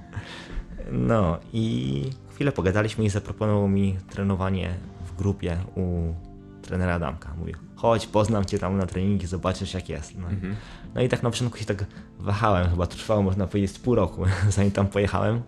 [0.92, 2.02] No i
[2.34, 4.74] chwilę pogadaliśmy i zaproponował mi trenowanie
[5.06, 6.14] w grupie u
[6.62, 7.34] trenera Adamka.
[7.38, 10.18] Mówił, chodź, poznam cię tam na treningi, zobaczysz jak jest.
[10.18, 10.56] No, Mhm.
[10.96, 11.84] No i tak na początku się tak
[12.18, 15.42] wahałem, chyba to trwało można powiedzieć z pół roku, zanim tam pojechałem.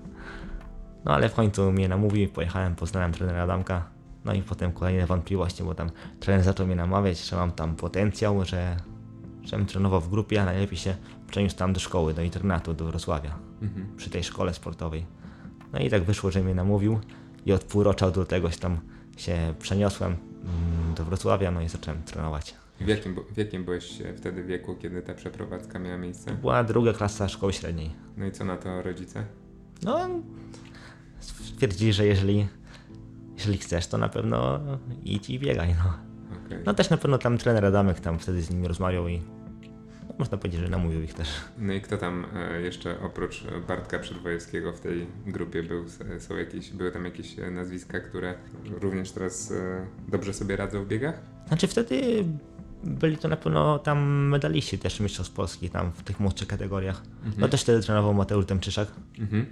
[1.05, 3.85] No ale w końcu mnie namówił, pojechałem, poznałem trenera Adamka.
[4.25, 8.45] No i potem kolejne wątpliwości, bo tam trener zaczął mnie namawiać, że mam tam potencjał,
[8.45, 8.77] że
[9.43, 10.95] żebym trenował w grupie, a najlepiej się
[11.31, 13.97] przeniósł tam do szkoły, do internatu, do Wrocławia, Mhm.
[13.97, 15.07] przy tej szkole sportowej.
[15.73, 17.01] No i tak wyszło, że mnie namówił
[17.47, 18.79] i od półrocza do tegoś tam
[19.17, 22.55] się przeniosłem mm, do Wrocławia, no i zacząłem trenować.
[22.81, 26.33] W jakim, w jakim byłeś e, wtedy wieku, kiedy ta przeprowadzka miała miejsce?
[26.35, 27.91] Była druga klasa szkoły średniej.
[28.17, 29.25] No i co na to rodzice?
[29.83, 30.09] No,
[31.21, 32.49] stwierdzili, że jeżeli,
[33.37, 34.61] jeżeli chcesz, to na pewno
[35.05, 35.75] idź i biegaj.
[35.85, 35.95] No.
[36.47, 36.59] Okej.
[36.67, 39.23] no też na pewno tam trener Adamek tam wtedy z nimi rozmawiał i
[40.09, 41.29] no, można powiedzieć, że namówił ich też.
[41.59, 45.85] No i kto tam e, jeszcze oprócz Bartka Przedwojewskiego w tej grupie był?
[46.19, 48.35] Są jakieś, były tam jakieś e, nazwiska, które
[48.81, 49.53] również teraz
[50.09, 51.21] dobrze sobie radzą w biegach?
[51.49, 52.25] Znaczy wtedy
[52.85, 57.03] byli to na pewno tam medaliści też mistrzostw Polski tam w tych młodszych kategoriach.
[57.38, 58.88] No też wtedy trenował Mateusz Demczyszak
[59.19, 59.47] Mhm.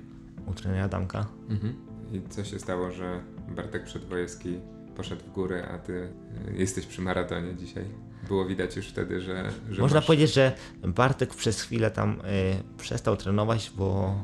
[0.46, 1.26] u trenera Adamka.
[1.50, 1.74] Mhm.
[2.12, 3.20] I co się stało, że
[3.56, 4.58] Bartek Przedwojewski
[4.96, 6.08] poszedł w górę, a ty
[6.48, 7.84] e, jesteś przy maratonie dzisiaj?
[8.28, 10.06] Było widać już wtedy, że, że Można masz...
[10.06, 10.52] powiedzieć, że
[10.84, 12.22] Bartek przez chwilę tam y,
[12.78, 14.14] przestał trenować, bo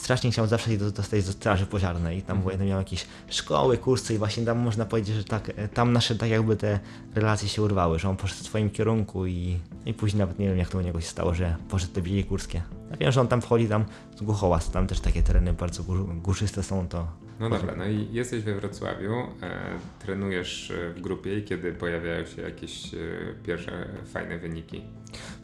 [0.00, 2.66] strasznie chciał zawsze się do- dostać do straży pożarnej tam Mhm.
[2.68, 6.30] miał jakieś szkoły, kursy i właśnie tam można powiedzieć, że tak, y, tam nasze tak
[6.30, 6.78] jakby te
[7.14, 10.58] relacje się urwały, że on poszedł w swoim kierunku i, i później nawet nie wiem
[10.58, 12.62] jak to u niego się stało, że poszedł te biegi górskie.
[12.90, 13.84] Ja wiem, że on tam wchodzi tam
[14.16, 17.06] z Głuchołaz, tam też takie tereny bardzo gór, górzyste są, to
[17.40, 19.60] No dobra, no i jesteś we Wrocławiu, e,
[19.98, 22.98] trenujesz e, w grupie i kiedy pojawiają się jakieś e,
[23.46, 24.82] pierwsze fajne wyniki?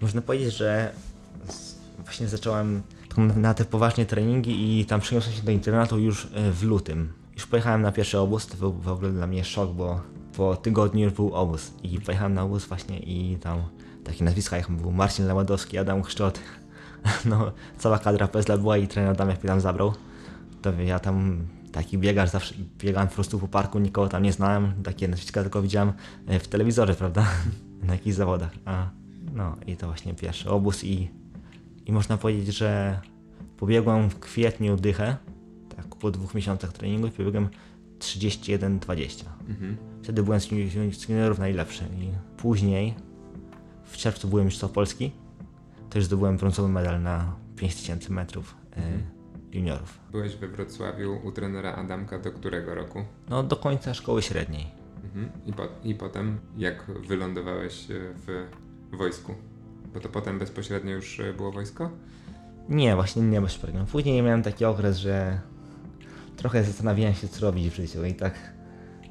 [0.01, 0.93] Można powiedzieć, że
[2.05, 2.83] właśnie zacząłem
[3.17, 7.13] na te poważne treningi i tam przeniosłem się do internatu już e, w lutym.
[7.35, 10.01] Już pojechałem na pierwszy obóz, to był w ogóle dla mnie szok, bo
[10.37, 11.73] po tygodniu już był obóz.
[11.83, 13.63] I pojechałem na obóz właśnie i tam
[14.05, 16.41] takie nazwiska jak był Marcin Leładowski, Adam Chrzczot,
[17.25, 19.93] no cała kadra PSL była i trener Adam jak mnie tam zabrał,
[20.63, 24.83] to ja tam taki biegarz, zawsze biegałem po prostu po parku, nikogo tam nie znałem,
[24.83, 25.93] takie nazwiska tylko widziałem
[26.27, 27.27] e, w telewizorze, prawda,
[27.83, 28.91] na jakichś zawodach, a
[29.35, 31.11] no i to właśnie pierwszy obóz i,
[31.87, 33.01] i można powiedzieć, że
[33.57, 35.17] pobiegłem w kwietniu dychę,
[35.77, 37.49] tak po dwóch miesiącach treningu i pobiegłem
[37.99, 39.25] 31-20.
[39.49, 39.77] Mhm.
[40.03, 42.95] Wtedy byłem z juni- z juniorów najlepszy i później
[43.85, 45.13] w czerwcu byłem mistrzem Polski,
[45.91, 48.83] też zdobyłem brązowy medal na 5000 metrów e,
[49.53, 49.99] juniorów.
[50.13, 53.05] Byłeś we Wrocławiu u trenera Adamka do którego roku?
[53.29, 54.67] No do końca szkoły średniej.
[55.05, 55.31] Mhm.
[55.47, 57.95] I, po, I potem jak wylądowałeś e,
[58.27, 58.47] w
[58.97, 59.35] wojsku?
[59.97, 61.91] Bo to potem bezpośrednio już e, było wojsko?
[62.69, 63.85] Nie, właśnie nie bezpośrednio.
[63.85, 65.41] Później miałem taki okres, że
[66.37, 68.35] trochę zastanawiałem się, co robić w życiu i tak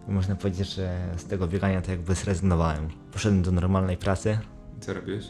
[0.08, 2.90] można powiedzieć, że z tego biegania to jakby zrezygnowałem.
[3.12, 4.38] Poszedłem do normalnej pracy
[4.80, 5.26] Co robiłeś?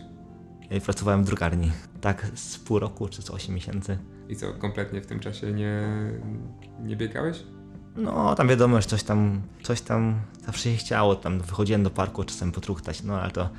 [0.85, 1.71] Pracowałem w drukarni.
[2.01, 3.97] Tak z pół roku czy z 8 miesięcy.
[4.29, 5.83] I co, kompletnie w tym czasie nie,
[6.83, 7.43] nie biegałeś?
[7.95, 11.15] No, tam wiadomo, że coś tam, coś tam zawsze się chciało.
[11.15, 13.49] Tam wychodziłem do parku czasem potruchtać, no ale to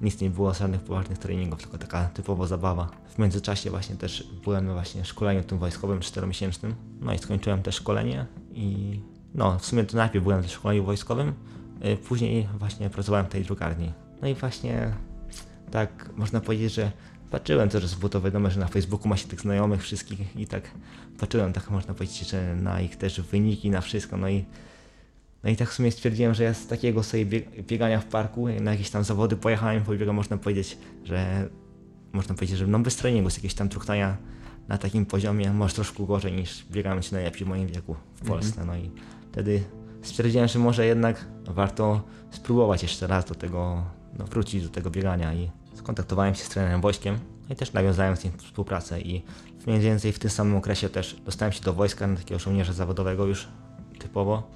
[0.00, 2.90] nic nie było, żadnych poważnych treningów, tylko taka typowa zabawa.
[3.08, 6.74] W międzyczasie właśnie też byłem na właśnie szkoleniu tym wojskowym czteromiesięcznym.
[7.00, 9.00] No i skończyłem też szkolenie i
[9.34, 11.34] no, w sumie to najpierw byłem na szkoleniu wojskowym,
[11.84, 13.92] y, później właśnie pracowałem w tej drukarni.
[14.22, 14.92] No i właśnie
[15.70, 16.92] tak można powiedzieć, że
[17.30, 20.70] patrzyłem też, bo to wiadomo, że na Facebooku ma się tych znajomych wszystkich i tak
[21.18, 24.44] patrzyłem, tak można powiedzieć, że na ich też wyniki, na wszystko, no i
[25.44, 28.48] no i tak w sumie stwierdziłem, że ja z takiego sobie bieg- biegania w parku,
[28.60, 31.48] na jakieś tam zawody pojechałem, pobiegam, można powiedzieć, że
[32.12, 34.16] można powiedzieć, że no bez treningu, z jakiegoś tam truchtania
[34.68, 38.64] na takim poziomie, może troszkę gorzej niż biegałem się najlepiej w moim wieku w Polsce.
[38.64, 38.90] No i
[39.32, 39.62] wtedy
[40.02, 43.84] stwierdziłem, że może jednak warto spróbować jeszcze raz do tego,
[44.18, 47.18] no wrócić do tego biegania i skontaktowałem się z trenerem Wojskiem
[47.48, 49.22] no i też nawiązałem z nim współpracę i
[49.66, 53.26] mniej więcej w tym samym okresie też dostałem się do wojska na takiego żołnierza zawodowego
[53.26, 53.48] już
[53.98, 54.50] typowo.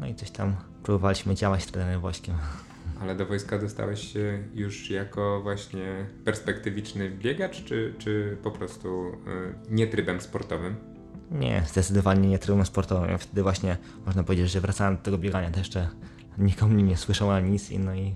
[0.00, 2.34] No i coś tam próbowaliśmy działać z trenerem Wojskiem.
[3.00, 9.14] Ale do wojska dostałeś się już jako właśnie perspektywiczny biegacz, czy, czy po prostu y,
[9.70, 10.76] nie trybem sportowym?
[11.30, 13.10] Nie, zdecydowanie nie trybem sportowym.
[13.10, 15.88] Ja Wtedy właśnie można powiedzieć, że wracałem do tego biegania, to jeszcze
[16.38, 18.14] nikomu nie słyszał ani nic i no i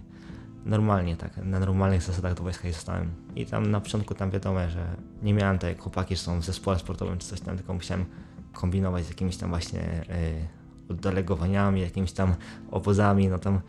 [0.64, 3.10] normalnie tak, na normalnych zasadach do wojska zostałem.
[3.36, 6.44] I tam na początku tam wiadomo, że nie miałem tak jak chłopaki, że są w
[6.44, 8.04] zespole sportowym czy coś tam, tylko musiałem
[8.52, 12.34] kombinować z jakimiś tam właśnie y, oddelegowaniami, jakimiś tam
[12.70, 13.60] obozami, no tam,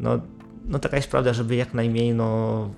[0.00, 0.20] no,
[0.64, 2.70] no taka jest prawda, żeby jak najmniej no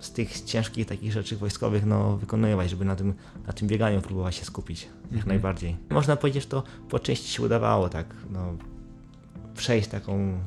[0.00, 3.14] z tych ciężkich takich rzeczy wojskowych no, wykonywać, żeby na tym,
[3.46, 5.28] na tym bieganiu próbować się skupić jak Mhm.
[5.28, 5.76] najbardziej.
[5.90, 8.54] Można powiedzieć, że to po części się udawało tak, no,
[9.54, 10.38] przejść taką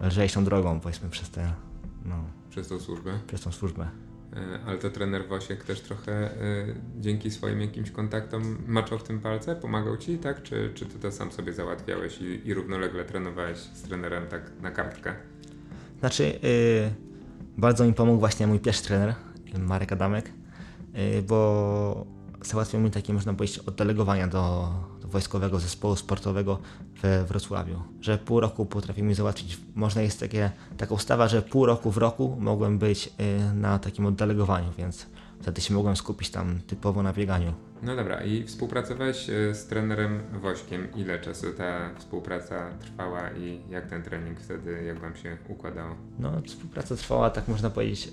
[0.00, 1.52] lżejszą drogą powiedzmy przez tę,
[2.04, 2.14] no,
[2.50, 3.18] Przez tą służbę.
[3.26, 3.88] przez tą służbę.
[4.36, 6.30] E, Ale to trener Wosiek też trochę e,
[7.00, 10.42] dzięki swoim jakimś kontaktom maczał w tym palce, pomagał ci, tak?
[10.42, 14.70] Czy, czy ty to sam sobie załatwiałeś i, i równolegle trenowałeś z trenerem tak na
[14.70, 15.14] kartkę?
[16.00, 16.90] Znaczy, y,
[17.56, 19.14] bardzo mi pomógł właśnie mój pierwszy trener,
[19.58, 20.32] Marek Adamek,
[21.18, 22.06] y, bo
[22.42, 24.68] załatwił mi takie, można powiedzieć, oddelegowania do
[25.06, 26.58] wojskowego zespołu sportowego
[27.02, 27.82] we Wrocławiu.
[28.00, 31.96] Że pół roku potrafił mi załatwić, można jest takie, taka ustawa, że pół roku w
[31.96, 35.06] roku mogłem być y, na takim oddelegowaniu, więc
[35.40, 37.52] wtedy się mogłem skupić tam typowo na bieganiu.
[37.82, 40.88] No dobra, i współpracowałeś e, z trenerem Wośkiem.
[40.94, 45.94] Ile czasu ta współpraca trwała i jak ten trening wtedy, jak wam się układało?
[46.18, 48.08] No, współpraca trwała, tak można powiedzieć,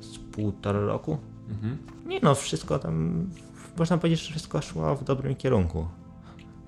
[0.00, 1.18] y, z półtora roku.
[1.48, 1.78] Mhm.
[2.06, 3.26] Nie no, wszystko tam,
[3.78, 5.86] można powiedzieć, że wszystko szło w dobrym kierunku.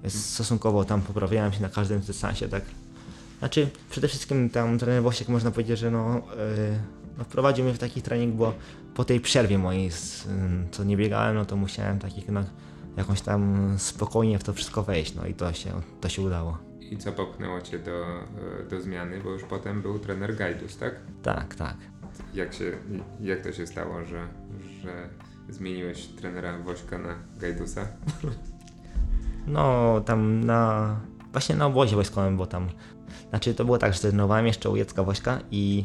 [0.09, 2.62] Stosunkowo tam poprawiałem się na każdym dystansie, tak.
[3.38, 6.79] Znaczy, przede wszystkim tam trener Wosiek można powiedzieć, że no, yy,
[7.18, 8.55] no wprowadził mnie w taki trening, bo
[8.94, 12.44] po tej przerwie mojej, z, ym, co nie biegałem, no to musiałem takich no,
[12.96, 16.59] jakąś tam spokojnie w to wszystko wejść, no i to się, to się udało.
[16.81, 18.05] I co popchnęło cię do,
[18.61, 20.94] e, do zmiany, bo już potem był trener Gajdus, tak?
[21.23, 21.77] Tak, tak.
[22.35, 22.73] Jak, się,
[23.20, 24.29] jak to się stało, że,
[24.83, 25.09] że
[25.51, 27.87] zmieniłeś trenera Wośka na Gajdusa?
[29.47, 30.97] No, tam na.
[31.33, 32.69] Właśnie na obozie wojskowym, bo tam.
[33.31, 35.85] Znaczy, to było tak, że trenowałem jeszcze u Jacka Wośka i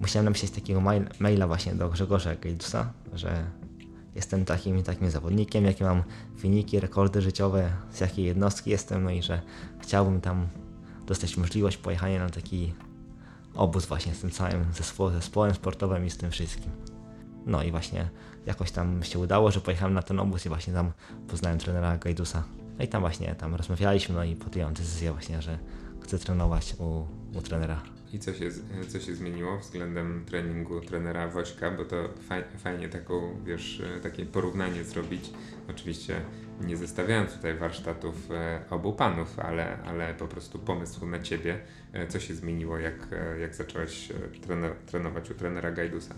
[0.00, 3.44] musiałem napisać takiego mail, maila właśnie do Grzegorza Gejdusa, że
[4.14, 6.02] jestem takim takim zawodnikiem, jakie mam
[6.36, 9.42] wyniki, rekordy życiowe, z jakiej jednostki jestem, no i że
[9.80, 10.48] chciałbym tam
[11.06, 12.72] dostać możliwość pojechania na taki
[13.54, 16.70] obóz właśnie z tym całym zespołem, zespołem sportowym i z tym wszystkim.
[17.46, 18.10] No i właśnie
[18.50, 20.92] jakoś tam się udało, że pojechałem na ten obóz i właśnie tam
[21.28, 22.44] poznałem trenera Gajdusa.
[22.78, 25.58] No i tam właśnie tam rozmawialiśmy, no i podjąłem decyzję właśnie, że
[26.02, 27.06] chcę trenować u,
[27.38, 27.82] u trenera.
[28.12, 28.50] I co się,
[28.88, 31.96] co się zmieniło względem treningu trenera Wośka, bo to
[32.28, 35.30] faj, fajnie taką, wiesz, takie porównanie zrobić.
[35.70, 36.20] Oczywiście
[36.60, 41.60] nie zestawiając tutaj warsztatów e, obu panów, ale, ale po prostu pomysł na ciebie.
[41.92, 46.14] E, Co się zmieniło, jak, e, jak zacząłeś treno, trenować u trenera Gajdusa?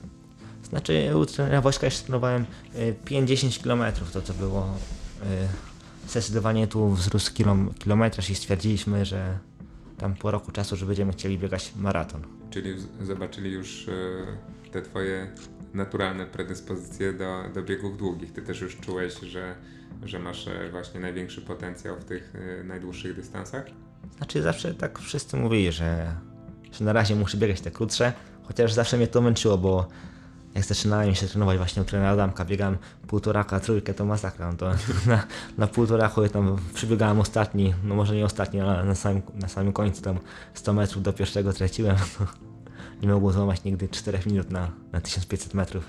[0.69, 4.75] Znaczy trenera Wośka jeszcze trenowałem y, 5-10 km, to co było
[5.23, 9.39] y, zdecydowanie tu wzrósł kilom, kilometraż i stwierdziliśmy, że
[9.99, 12.23] tam po roku czasu, że będziemy chcieli biegać maraton.
[12.51, 15.27] Czyli zobaczyli już e, te twoje
[15.75, 18.33] naturalne predyspozycje do, do biegów długich.
[18.33, 19.55] Ty też już czułeś, że,
[20.05, 23.65] że masz e, właśnie największy potencjał w tych e, najdłuższych dystansach?
[24.17, 26.15] Znaczy zawsze tak wszyscy mówili, że,
[26.73, 29.89] że na razie muszę biegać te krótsze, chociaż zawsze mnie to męczyło, bo
[30.55, 34.71] jak zaczynałem się trenować właśnie u trenera Adamka, biegałem półtoraka, trójkę, to masakra, no to
[35.07, 35.23] na,
[35.59, 39.73] na półtorachu ja tam przybiegałem ostatni, no może nie ostatni, ale na samym, na samym
[39.73, 40.19] końcu tam
[40.55, 41.97] 100 metrów do pierwszego traciłem,
[43.03, 45.85] nie mogło złamać nigdy 4 minut na, na 1500 metrów.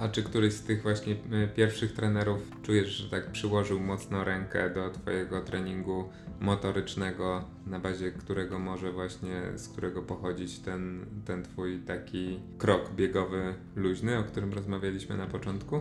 [0.00, 1.16] A czy któryś z tych właśnie
[1.56, 6.08] pierwszych trenerów czujesz, że tak przyłożył mocno rękę do twojego treningu
[6.40, 13.54] motorycznego, na bazie którego może właśnie, z którego pochodzić ten, ten twój taki krok biegowy
[13.76, 15.80] luźny, o którym rozmawialiśmy na początku?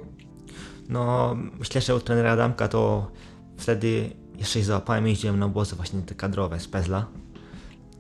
[0.89, 3.11] No, myślę, że u trenera Adamka to
[3.57, 7.07] wtedy jeszcze się załapałem i jeździłem na obozy właśnie te kadrowe z Pezla.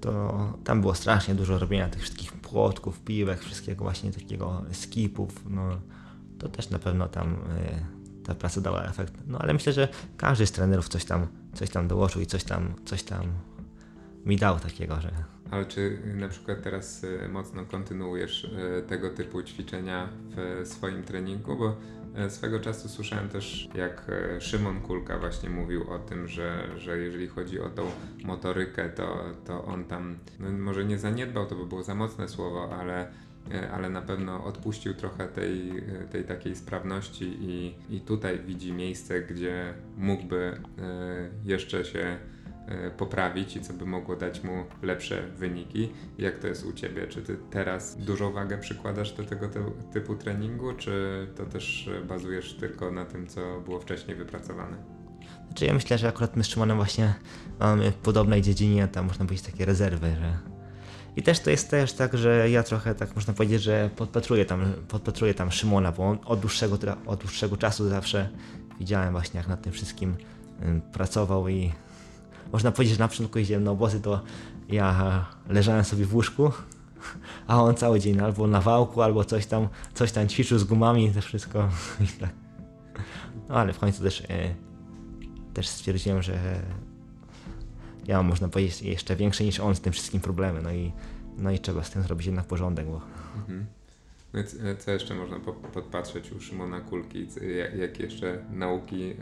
[0.01, 5.69] To tam było strasznie dużo robienia tych wszystkich płotków, piłek, wszystkiego właśnie takiego skipów, no
[6.39, 9.13] to też na pewno tam y, ta praca dała efekt.
[9.27, 12.73] No ale myślę, że każdy z trenerów coś tam, coś tam dołożył i coś tam,
[12.85, 13.23] coś tam
[14.25, 15.11] mi dał takiego, że
[15.51, 21.57] Ale czy na przykład teraz y, mocno kontynuujesz y, tego typu ćwiczenia w swoim treningu?
[21.57, 21.75] Bo
[22.29, 27.59] swego czasu słyszałem też, jak Szymon Kulka właśnie mówił o tym, że, że jeżeli chodzi
[27.59, 27.91] o tą
[28.23, 32.75] motorykę, to, to on tam, no może nie zaniedbał, to by było za mocne słowo,
[32.79, 33.11] ale
[33.71, 39.21] ale na pewno odpuścił trochę tej, y, tej takiej sprawności i, i tutaj widzi miejsce,
[39.21, 42.17] gdzie mógłby y, jeszcze się
[42.67, 45.89] e, poprawić i co by mogło dać mu lepsze wyniki.
[46.17, 47.07] Jak to jest u Ciebie?
[47.07, 52.05] Czy Ty teraz dużą wagę przykładasz do tego te- typu treningu, czy to też e,
[52.05, 54.77] bazujesz tylko na tym, co było wcześniej wypracowane?
[55.47, 57.13] Znaczy ja myślę, że akurat my z Szymonem właśnie
[57.59, 60.56] mamy w podobnej dziedzinie, tam można powiedzieć takie rezerwy, że...
[61.17, 64.73] I też to jest też tak, że ja trochę tak można powiedzieć, że podpatruję tam,
[64.87, 68.29] podpatruję tam Szymona, bo on od dłuższego, od dłuższego czasu zawsze
[68.79, 70.15] widziałem właśnie jak nad tym wszystkim
[70.93, 71.71] pracował i
[72.53, 74.21] można powiedzieć, że na początku jeździłem na obozy, to
[74.69, 76.51] ja leżałem sobie w łóżku,
[77.47, 81.11] a on cały dzień albo na wałku, albo coś tam, coś tam ćwiczył z gumami,
[81.11, 81.69] to wszystko
[82.19, 82.33] tak.
[83.49, 84.55] No ale w końcu też e,
[85.53, 86.61] też stwierdziłem, że
[88.07, 90.91] ja mam, można powiedzieć, jeszcze większe niż on z tym wszystkim problemy, no i,
[91.37, 93.01] no i trzeba z tym zrobić jednak porządek, bo
[93.35, 93.65] Mhm.
[94.33, 97.27] No e, co jeszcze można po, podpatrzeć u Szymona Kulki?
[97.57, 99.15] Jak- Jakie jeszcze nauki e,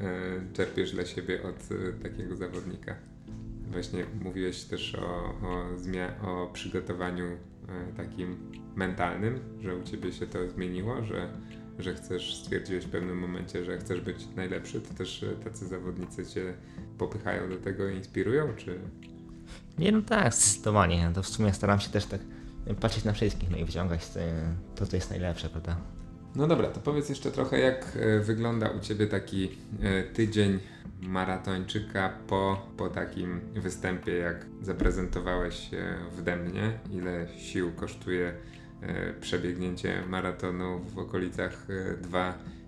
[0.53, 2.95] czerpiesz dla siebie od e, takiego zawodnika?
[3.71, 7.25] Właśnie mówiłeś też o, o, o przygotowaniu
[7.97, 8.37] takim
[8.75, 11.29] mentalnym, że u Ciebie się to zmieniło, że,
[11.79, 14.81] że chcesz, stwierdziłeś w pewnym momencie, że chcesz być najlepszy.
[14.81, 16.53] To też tacy zawodnicy Cię
[16.97, 18.79] popychają do tego i inspirują, czy...
[19.77, 22.21] nie no tak, zdecydowanie, to w sumie staram się też tak
[22.79, 24.01] patrzeć na wszystkich, no i wyciągać
[24.75, 25.77] to, co jest najlepsze, prawda?
[26.35, 29.49] No dobra, to powiedz jeszcze trochę, jak e, wygląda u Ciebie taki
[29.81, 30.59] e, tydzień
[31.01, 36.79] maratończyka po, po takim występie, jak zaprezentowałeś się w Dębnie.
[36.91, 38.33] Ile sił kosztuje
[38.81, 41.97] e, przebiegnięcie maratonu w okolicach e,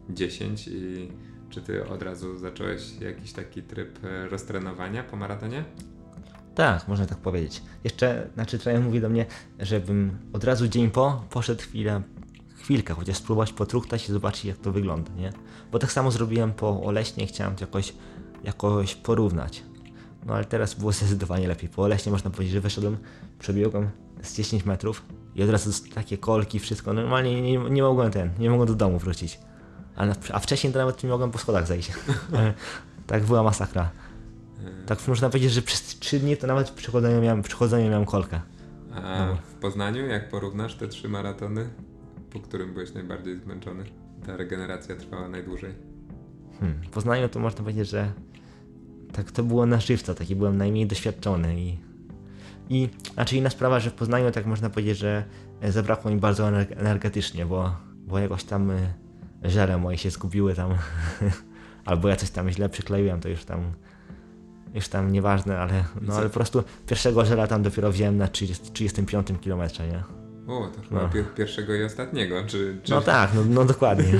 [0.10, 1.12] 2.10 i
[1.50, 5.66] czy Ty od razu zacząłeś jakiś taki tryb e, roztrenowania po maratonie?
[6.56, 7.62] Tak, można tak powiedzieć.
[7.84, 9.26] Jeszcze, znaczy trener mówi do mnie,
[9.60, 12.02] żebym od razu dzień po poszedł chwilę,
[12.56, 15.34] chwilkę, chociaż spróbować potruchtać i zobaczyć jak to wygląda, nie?
[15.72, 17.94] Bo tak samo zrobiłem po Oleśnie, chciałem to jakoś,
[18.44, 19.64] jakoś porównać.
[20.26, 21.70] No ale teraz było zdecydowanie lepiej.
[21.70, 22.98] Po Oleśnie można powiedzieć, że wyszedłem,
[23.40, 23.90] przebiegłem
[24.22, 25.06] z 10 metrów
[25.36, 26.94] i od razu takie kolki, wszystko.
[26.94, 29.40] Normalnie nie, nie, nie mogłem ten, nie mogłem do domu wrócić.
[29.98, 31.92] A, na, a wcześniej to nawet nie mogłem po schodach zejść.
[33.08, 33.90] tak była masakra.
[34.86, 38.42] Tak można powiedzieć, że przez 3 dni to nawet przy chodzeniu miałem, chodzeniu miałem kolkę.
[38.96, 39.36] A No.
[39.36, 41.70] w Poznaniu, jak porównasz te trzy maratony,
[42.30, 43.84] po którym byłeś najbardziej zmęczony?
[44.26, 45.74] Ta regeneracja trwała najdłużej.
[46.60, 46.82] Hmm.
[46.84, 48.12] W Poznaniu to można powiedzieć, że
[49.14, 51.78] tak to było na żywca, taki byłem najmniej doświadczony i
[52.70, 55.24] i znaczy inna sprawa, że w Poznaniu tak można powiedzieć, że
[55.62, 57.76] e, zabrakło mi bardzo ener- energetycznie, bo,
[58.08, 58.72] bo jakoś tam
[59.44, 60.76] żele moje się zgubiły tam
[61.86, 63.72] albo ja coś tam źle przykleiłem, to już tam
[64.74, 68.72] już tam nieważne, ale no ale po prostu pierwszego żela tam dopiero wziąłem na 30,
[68.72, 70.04] 35 kilometrze, nie?
[70.48, 71.10] O, to chyba No.
[71.10, 72.78] pier- pierwszego i ostatniego, czy...
[72.84, 72.92] czy...
[72.92, 74.06] No tak, no, no dokładnie.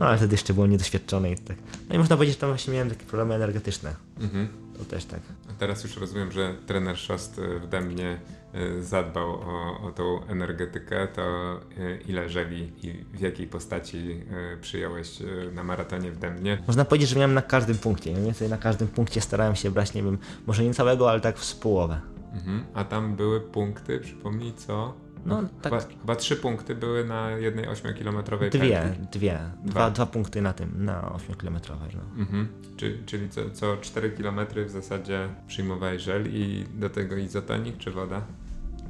[0.00, 1.56] No ale wtedy jeszcze byłem niedoświadczony i tak.
[1.88, 3.94] No i można powiedzieć, że tam właśnie miałem takie problemy energetyczne.
[4.20, 4.48] Mhm.
[4.78, 5.20] To też tak.
[5.50, 8.18] A teraz już rozumiem, że trener Szost y, w Dębnie
[8.54, 14.20] y, zadbał o, o tą energetykę, to y, ile żeli i w jakiej postaci
[14.60, 15.18] przyjąłeś
[15.52, 16.58] na maratonie w Dębnie?
[16.66, 18.10] Można powiedzieć, że miałem na każdym punkcie.
[18.12, 21.38] Mniej więcej na każdym punkcie starałem się brać, nie wiem, może nie całego, ale tak
[21.38, 22.00] w połowę.
[22.32, 22.64] Mhm.
[22.74, 24.94] A tam były punkty, przypomnij co?
[25.26, 29.06] No tak, Chyba, chyba trzy punkty były na jednej 8-kilometrowej dwie, pętli.
[29.12, 29.38] dwie.
[29.64, 29.70] Dwa.
[29.70, 31.88] Dwa, dwa punkty na tym, na 8-kilometrowej.
[31.94, 32.22] No.
[32.22, 32.48] Mhm.
[32.76, 37.90] Czy, czyli co, co 4 km w zasadzie przyjmowałeś żel i do tego izotonik czy
[37.90, 38.22] woda?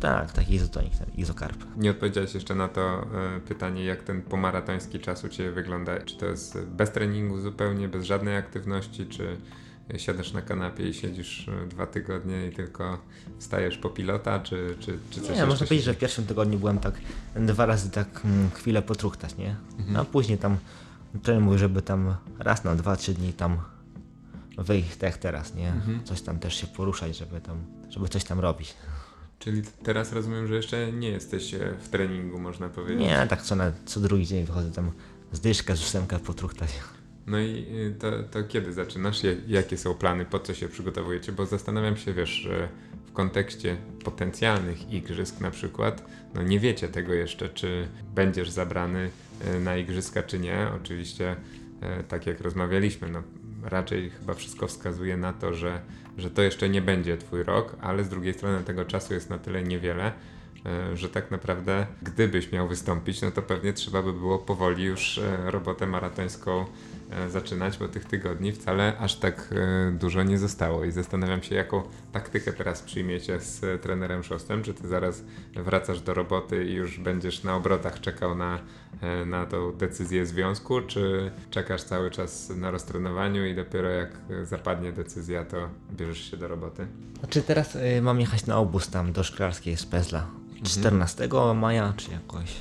[0.01, 1.65] Tak, taki izotonik, ten izokarp.
[1.77, 3.07] Nie odpowiedziałeś jeszcze na to
[3.37, 6.01] e, pytanie, jak ten pomaratoński czas u Ciebie wygląda.
[6.01, 9.37] Czy to jest bez treningu zupełnie, bez żadnej aktywności, czy,
[9.97, 12.99] siadasz na kanapie i siedzisz e, dwa tygodnie i tylko
[13.39, 15.97] stajesz po pilota, czy, czy, czy coś Nie, można się powiedzieć, że dzieje?
[15.97, 16.95] w pierwszym tygodniu byłem tak
[17.37, 19.57] dwa razy tak mm, chwilę potruchtać, nie?
[19.79, 19.97] Mhm.
[19.97, 20.57] A później tam
[21.23, 23.59] trener mówił, żeby tam raz na dwa, trzy dni tam
[24.59, 25.69] wyjść tak teraz, nie?
[25.69, 26.05] Mhm.
[26.05, 28.75] Coś tam też się poruszać, żeby tam, żeby coś tam robić.
[29.39, 33.01] Czyli teraz rozumiem, że jeszcze nie jesteś e, w treningu, można powiedzieć.
[33.01, 34.93] Nie, tak co, na, co drugi dzień wychodzę tam
[35.33, 36.71] z dyszka, z ósemkę potruchtać.
[37.27, 39.25] No i y, to, to kiedy zaczynasz?
[39.25, 40.25] Jak- Jakie są plany?
[40.25, 41.33] Po co się przygotowujecie?
[41.33, 42.49] Bo zastanawiam się, wiesz,
[43.07, 46.05] w kontekście potencjalnych igrzysk na przykład,
[46.35, 49.11] no nie wiecie tego jeszcze, czy będziesz zabrany
[49.57, 50.69] y, na igrzyska, czy nie.
[50.83, 51.37] Oczywiście,
[52.01, 53.23] y, tak jak rozmawialiśmy, no
[53.63, 55.81] raczej chyba wszystko wskazuje na to, że,
[56.19, 59.39] że to jeszcze nie będzie twój rok, ale z drugiej strony tego czasu jest na
[59.39, 60.13] tyle niewiele,
[60.95, 65.87] że tak naprawdę gdybyś miał wystąpić, no to pewnie trzeba by było powoli już robotę
[65.87, 66.65] maratońską
[67.29, 71.83] zaczynać, bo tych tygodni wcale aż tak e, dużo nie zostało i zastanawiam się, jaką
[72.13, 75.25] taktykę teraz przyjmiecie z e, trenerem Szostem, czy ty zaraz
[75.55, 78.59] wracasz do roboty i już będziesz na obrotach czekał na,
[79.01, 84.47] e, na tą decyzję związku, czy czekasz cały czas na roztrenowaniu i dopiero jak e,
[84.47, 86.87] zapadnie decyzja, to bierzesz się do roboty?
[87.19, 90.27] Znaczy teraz y, mam jechać na obóz tam do szklarskiej z Pezla.
[90.63, 92.57] 14 maja, czy jakoś,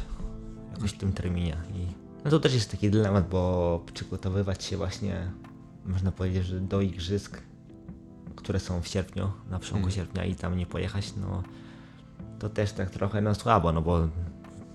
[0.74, 1.58] jakoś w tym terminie.
[1.74, 5.32] I no to też jest taki dylemat, bo przygotowywać się właśnie,
[5.86, 7.42] można powiedzieć, że do igrzysk,
[8.36, 11.44] które są w sierpniu, na początku sierpnia i tam nie pojechać, no
[12.40, 14.08] to też tak trochę no słabo, no bo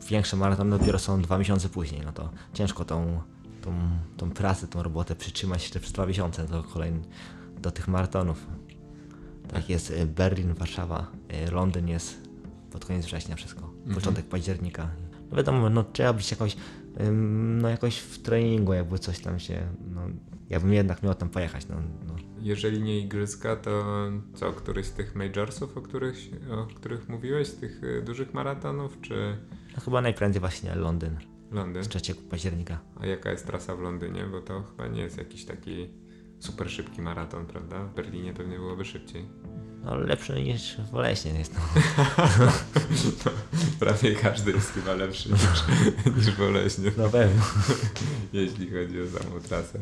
[0.09, 3.21] większe maratony dopiero są dwa miesiące później, no to ciężko tą,
[3.63, 3.73] tą,
[4.17, 7.05] tą pracę, tą robotę przytrzymać jeszcze przez dwa miesiące do kolejnych,
[7.63, 8.47] do tych maratonów.
[9.53, 11.07] Tak jest y, Berlin, Warszawa,
[11.49, 12.29] y, Londyn jest
[12.71, 14.91] pod koniec września wszystko, początek października.
[15.31, 16.57] No wiadomo, no trzeba być jakoś,
[17.01, 20.01] ym, no jakoś w treningu, jakby coś tam się, no
[20.51, 21.76] ja bym jednak miał tam pojechać, no,
[22.07, 22.14] no.
[22.41, 23.85] Jeżeli nie igrzyska, to
[24.35, 26.16] co, któryś z tych majorsów, o których,
[26.51, 29.37] o których mówiłeś, z tych y, dużych maratonów, czy
[29.76, 31.16] no chyba najprędzej właśnie Londyn,
[31.51, 31.85] Londyn?
[31.85, 32.79] z 3 października.
[33.01, 34.24] A jaka jest trasa w Londynie?
[34.31, 35.89] Bo to chyba nie jest jakiś taki
[36.41, 37.84] super szybki maraton, prawda?
[37.84, 39.24] W Berlinie pewnie byłoby szybciej.
[39.84, 41.55] No lepszy niż w Oleśnie jest,
[43.24, 43.30] no.
[43.80, 45.43] Prawie każdy jest chyba lepszy niż,
[46.16, 47.43] niż w Oleśnie, Na pewno.
[48.32, 49.80] jeśli chodzi o samą trasę.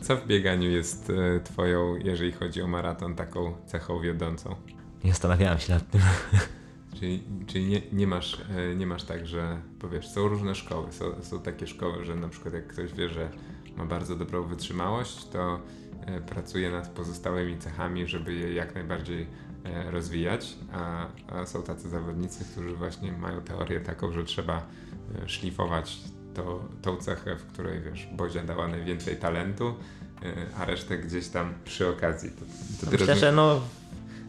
[0.00, 4.54] Co w bieganiu jest e, twoją, jeżeli chodzi o maraton, taką cechą wiodącą?
[5.04, 6.00] Nie zastanawiałem się nad tym.
[7.00, 10.92] Czyli, czyli nie, nie, masz, e, nie masz tak, że powiesz, są różne szkoły.
[10.92, 13.30] Są, są takie szkoły, że na przykład jak ktoś wie, że
[13.76, 15.60] ma bardzo dobrą wytrzymałość, to
[16.06, 19.26] e, pracuje nad pozostałymi cechami, żeby je jak najbardziej
[19.64, 24.56] e, rozwijać, a, a są tacy zawodnicy, którzy właśnie mają teorię taką, że trzeba
[25.24, 25.98] e, szlifować
[26.34, 29.74] to, tą cechę, w której wiesz, Bozia dała najwięcej talentu,
[30.58, 32.30] a resztę gdzieś tam przy okazji.
[32.30, 32.40] To,
[32.80, 33.60] to ty Myślę, rozumie- że no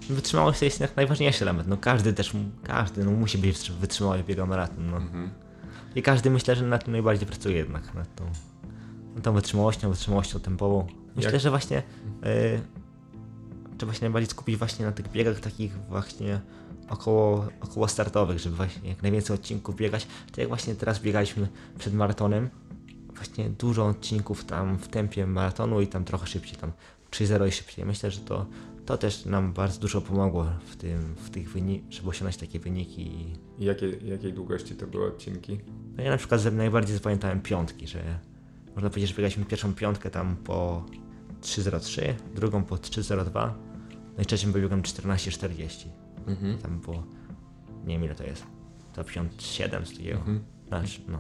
[0.09, 1.67] wytrzymałość to jest najważniejszy element.
[1.67, 2.33] No każdy też,
[2.63, 4.91] każdy no, musi być wytrzy- wytrzymały w biegu maraton.
[4.91, 4.97] No.
[4.97, 5.29] Mhm.
[5.95, 8.25] I każdy myślę, że nad tym najbardziej pracuje jednak, nad tą,
[9.23, 10.87] tą wytrzymałością, wytrzymałością tempową.
[11.15, 11.77] Myślę, Jak- że właśnie
[12.25, 12.61] y,
[13.77, 16.41] trzeba się najbardziej skupić właśnie na tych biegach takich właśnie
[16.89, 20.07] około, około startowych, żeby właśnie jak najwięcej odcinków biegać.
[20.27, 21.47] Tak jak właśnie teraz biegaliśmy
[21.79, 22.49] przed maratonem,
[23.15, 26.71] właśnie dużo odcinków tam w tempie maratonu i tam trochę szybciej, tam
[27.11, 27.85] 3-0 i szybciej.
[27.85, 28.45] Myślę, że to,
[28.85, 31.49] to też nam bardzo dużo pomogło w tym, w tych
[31.89, 33.01] żeby osiągnąć takie wyniki
[33.59, 35.59] i jakie, jakiej długości to były odcinki?
[35.97, 38.19] no ja na przykład ze- najbardziej zapamiętałem piątki, że
[38.77, 40.85] można powiedzieć, że biegaliśmy pierwszą piątkę tam po
[41.41, 43.49] 3.03, drugą po 3.02,
[44.17, 45.87] no i trzecim biegłem 14.40.
[46.27, 46.57] Mhm.
[46.57, 47.03] Tam było,
[47.85, 48.43] nie wiem ile to jest,
[48.93, 50.43] to 57 z takiego, Mhm.
[50.67, 51.19] znaczy, no.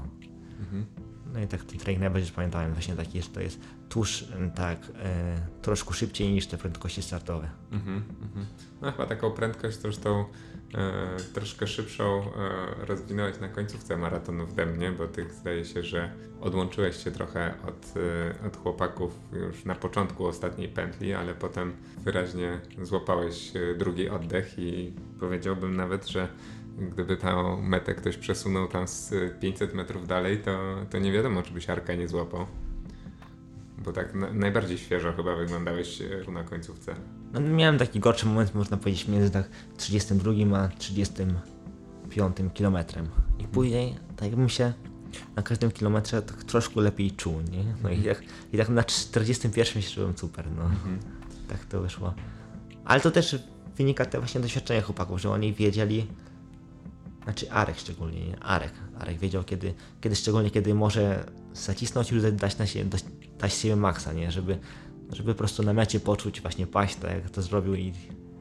[0.59, 0.85] Mhm.
[1.33, 3.59] No i tak ten trening najbardziej zapamiętałem, właśnie taki, że to jest
[3.89, 7.49] tuż, em, tak, e, troszkę szybciej niż te prędkości startowe.
[7.71, 8.45] Mhm, mhm.
[8.81, 10.25] No chyba taką prędkość zresztą
[10.73, 16.11] e, troszkę szybszą e, rozwinąłeś na końcówce maratonu w Demnie, bo ty zdaje się, że
[16.41, 17.93] odłączyłeś się trochę od,
[18.41, 24.59] e, od chłopaków już na początku ostatniej pętli, ale potem wyraźnie złapałeś e, drugi oddech
[24.59, 26.27] i powiedziałbym nawet, że
[26.77, 31.53] gdyby tę metę ktoś przesunął tam z 500 metrów dalej, to, to nie wiadomo, czy
[31.53, 32.45] byś Arka nie złapał.
[33.77, 36.95] Bo tak na, najbardziej świeżo chyba wyglądałeś e, tu na końcówce.
[37.33, 43.07] No, miałem taki gorszy moment, można powiedzieć, między tak 32 a 35 kilometrem.
[43.39, 44.73] I później, tak jakbym się
[45.35, 47.63] na każdym kilometrze tak troszkę lepiej czuł, nie?
[47.83, 48.23] No i tak,
[48.53, 50.69] i tak na 41 się czułem super, no.
[51.47, 52.13] Tak to wyszło.
[52.85, 53.39] Ale to też
[53.77, 56.07] wynika te właśnie doświadczenia chłopaków, że oni wiedzieli,
[57.27, 58.39] znaczy Arek szczególnie, nie?
[58.39, 58.73] Arek.
[58.99, 63.05] Arek wiedział kiedy, kiedy szczególnie kiedy może zacisnąć i już dać na siebie, dać,
[63.39, 64.31] dać z siebie maksa, nie?
[64.31, 64.59] Żeby
[65.11, 67.93] żeby po prostu na mecie poczuć właśnie paść, tak jak to zrobił i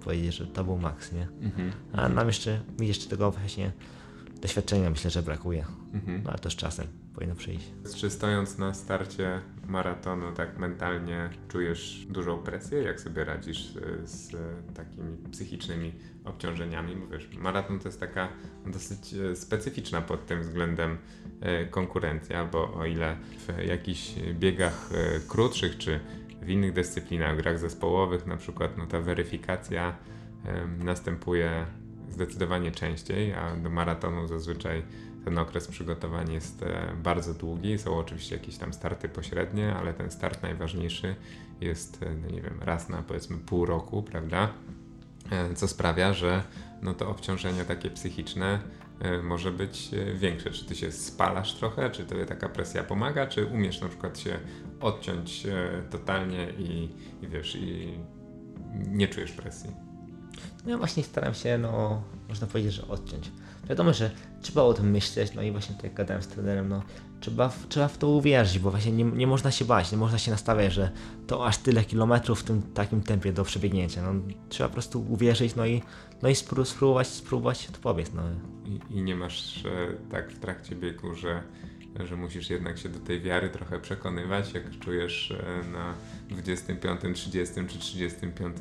[0.05, 1.29] powiedzieć, że to był maks, nie?
[1.41, 1.73] Mhm.
[1.93, 3.73] A nam jeszcze, mi jeszcze tego właśnie
[4.41, 5.67] doświadczenia myślę, że brakuje.
[5.93, 6.23] Mhm.
[6.23, 7.67] No ale to z czasem powinno przyjść.
[7.97, 12.83] Czy stojąc na starcie maratonu, tak mentalnie czujesz dużą presję?
[12.83, 13.73] Jak sobie radzisz
[14.05, 14.33] z, z
[14.75, 15.93] takimi psychicznymi
[16.25, 16.97] obciążeniami?
[16.97, 18.29] Bo wiesz, maraton to jest taka
[18.67, 20.99] dosyć e, specyficzna pod tym względem
[21.41, 26.01] e, konkurencja, bo o ile w jakichś biegach e, krótszych czy
[26.43, 29.97] w innych dyscyplinach, grach zespołowych na przykład, no ta weryfikacja
[30.79, 31.67] następuje
[32.09, 34.83] zdecydowanie częściej, a do maratonu zazwyczaj
[35.27, 37.79] ten okres przygotowań jest e, bardzo długi.
[37.79, 41.15] Są oczywiście jakieś tam starty pośrednie, ale ten start najważniejszy
[41.61, 44.49] jest, e, no nie wiem, raz na powiedzmy pół roku, prawda?
[45.31, 46.43] E, Co sprawia, że
[46.83, 48.59] no to obciążenie takie psychiczne
[49.23, 50.51] może być większe.
[50.51, 54.39] Czy ty się spalasz trochę, czy tobie taka presja pomaga, czy umiesz na przykład się
[54.81, 55.47] odciąć
[55.91, 56.91] totalnie i,
[57.23, 57.99] i wiesz, i
[58.75, 59.71] nie czujesz presji?
[60.65, 63.31] No ja właśnie staram się, no, można powiedzieć, że odciąć.
[63.69, 64.11] Wiadomo, że
[64.41, 66.83] trzeba o tym myśleć, no i właśnie tutaj gadałem z trenerem, no,
[67.21, 70.19] trzeba w, trzeba w to uwierzyć, bo właśnie nie, nie można się bać, nie można
[70.19, 70.91] się nastawiać, że
[71.27, 75.57] to aż tyle kilometrów w tym takim tempie do przebiegnięcia, no, trzeba po prostu uwierzyć,
[75.57, 75.83] no i,
[76.23, 78.23] no i spró- spróbować, spróbować to powiedz, no.
[78.65, 79.71] I, I nie masz e,
[80.11, 81.43] tak w trakcie biegu, że,
[82.05, 85.95] że musisz jednak się do tej wiary trochę przekonywać, jak czujesz e, na
[86.31, 88.57] 25, 30 czy 35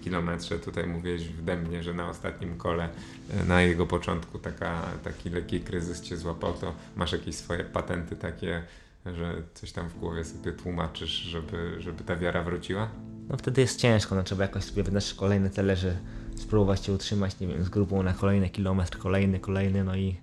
[0.00, 0.58] kilometrze.
[0.58, 2.88] Tutaj mówiłeś w Dębnie, że na ostatnim kole,
[3.30, 8.16] e, na jego początku taka, taki lekki kryzys cię złapał, to masz jakieś swoje patenty
[8.16, 8.62] takie,
[9.06, 12.88] że coś tam w głowie sobie tłumaczysz, żeby, żeby ta wiara wróciła?
[13.28, 15.96] No wtedy jest ciężko, no trzeba jakoś sobie wyznaczyć kolejne cele, że
[16.36, 20.16] spróbować się utrzymać, nie wiem, z grupą na kolejny kilometr, kolejny, kolejny, no i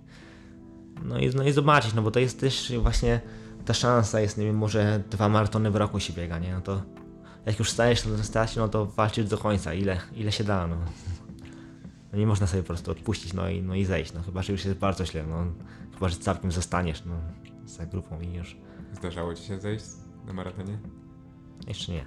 [1.04, 3.20] no i, no i zobaczyć, no bo to jest też właśnie
[3.64, 6.82] ta szansa jest, nie wiem, może dwa maratony w roku się biega, nie, no to
[7.48, 10.76] jak już stajesz na stać, no to walczyć do końca, ile, ile się da, no.
[12.12, 12.18] no.
[12.18, 14.64] nie można sobie po prostu odpuścić, no i, no i zejść, no chyba, że już
[14.64, 15.44] jest bardzo źle, no
[15.94, 17.14] chyba, że całkiem zostaniesz, no,
[17.66, 18.56] za grupą i już,
[18.92, 19.84] Zdarzało ci się zejść
[20.26, 20.78] na maratonie?
[21.68, 22.04] jeszcze nie.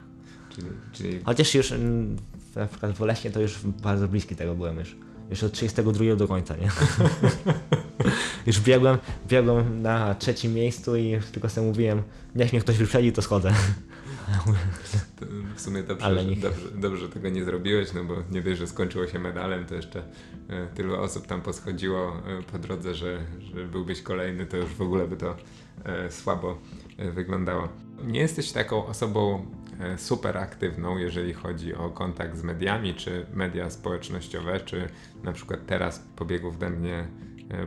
[0.50, 2.18] Czyli, czyli Chociaż już mm,
[2.56, 4.96] na przykład w Oleśnie to już bardzo bliski tego byłem już.
[5.30, 6.70] Już od 32 do końca, nie?
[8.48, 12.04] już biegłem, biegłem na trzecim miejscu i tylko sobie mówiłem,
[12.36, 13.54] niech mnie ktoś wyprzedzi, to schodzę.
[15.56, 18.68] W sumie dobrze, Ale niech- dobrze, dobrze tego nie zrobiłeś, no bo nie dość, że
[18.68, 20.04] skończyło się medalem, to jeszcze
[20.50, 24.82] e, tylu osób tam poschodziło e, po drodze, że, że byłbyś kolejny, to już w
[24.82, 25.36] ogóle by to
[25.86, 26.58] e, słabo
[27.14, 27.70] wyglądało.
[28.04, 29.46] Nie jesteś taką osobą
[29.98, 34.90] super aktywną, jeżeli chodzi o kontakt z mediami, czy media społecznościowe, czy
[35.24, 37.08] na przykład teraz po biegu w Dębnie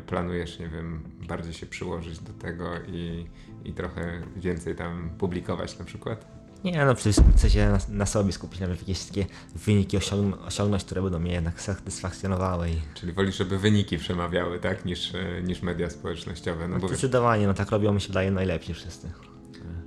[0.07, 3.27] planujesz, nie wiem, bardziej się przyłożyć do tego i,
[3.65, 6.34] i trochę więcej tam publikować na przykład?
[6.65, 10.85] Nie no, przecież chcę się na, na sobie skupić, nawet jakieś takie wyniki osiągn- osiągnąć,
[10.85, 15.13] które będą mnie jednak satysfakcjonowały i Czyli wolisz, żeby wyniki przemawiały, tak, niż,
[15.43, 16.69] niż media społecznościowe.
[16.69, 19.11] No bo wiesz, zdecydowanie, no tak robią mi się wydaje najlepsi wszyscy.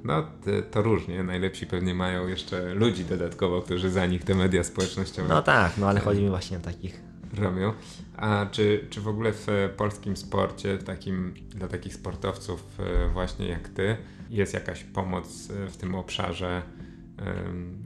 [0.04, 0.28] no
[0.72, 1.24] to, różnie.
[1.24, 5.88] Najlepsi pewnie mają jeszcze ludzi dodatkowo, którzy za nich te media społecznościowe No tak, no
[5.90, 7.02] ale chodzi mi właśnie o takich
[7.38, 7.74] robią.
[8.18, 9.48] A czy, czy w ogóle w
[9.78, 13.98] polskim sporcie, takim, dla takich sportowców e, właśnie jak ty,
[14.30, 16.62] jest jakaś pomoc e, w tym obszarze,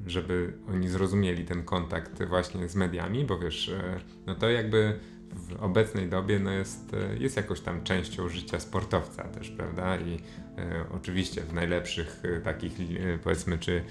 [0.07, 4.99] żeby oni zrozumieli ten kontakt właśnie z mediami, bo wiesz, e, no to jakby
[5.33, 9.97] w obecnej dobie no jest, e, jest jakąś tam częścią życia sportowca też, prawda?
[9.97, 10.19] I
[10.57, 13.83] e, oczywiście w najlepszych e, takich e, powiedzmy czy,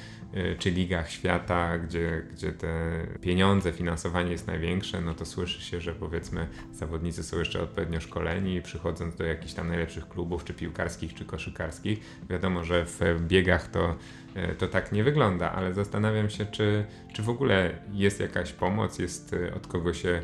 [0.58, 5.94] czy ligach świata, gdzie, gdzie te pieniądze, finansowanie jest największe, no to słyszy się, że
[5.94, 11.14] powiedzmy zawodnicy są jeszcze odpowiednio szkoleni i przychodząc do jakichś tam najlepszych klubów, czy piłkarskich,
[11.14, 13.96] czy koszykarskich, wiadomo, że w biegach to,
[14.58, 19.36] to tak nie wygląda, ale zastanawiam się, czy, czy w ogóle jest jakaś pomoc, jest
[19.56, 20.22] od kogo się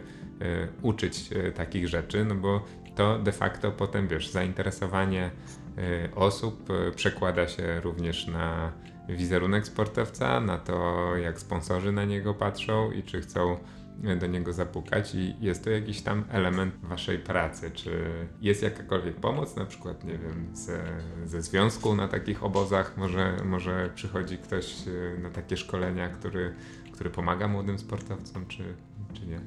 [0.82, 2.64] uczyć e, takich rzeczy, no bo
[2.95, 5.30] to de facto potem, wiesz, zainteresowanie
[5.78, 8.72] e, osób e, przekłada się również na
[9.09, 13.59] wizerunek sportowca, na to, jak sponsorzy na niego patrzą i czy chcą
[14.05, 17.70] e, do niego zapukać i jest to jakiś tam element waszej pracy.
[17.70, 18.05] Czy
[18.41, 20.82] jest jakakolwiek pomoc, na przykład, nie wiem, ze,
[21.24, 22.97] ze związku na takich obozach?
[22.97, 26.55] Może, może przychodzi ktoś e, na takie szkolenia, który,
[26.93, 28.74] który pomaga młodym sportowcom, czy,
[29.14, 29.41] czy nie?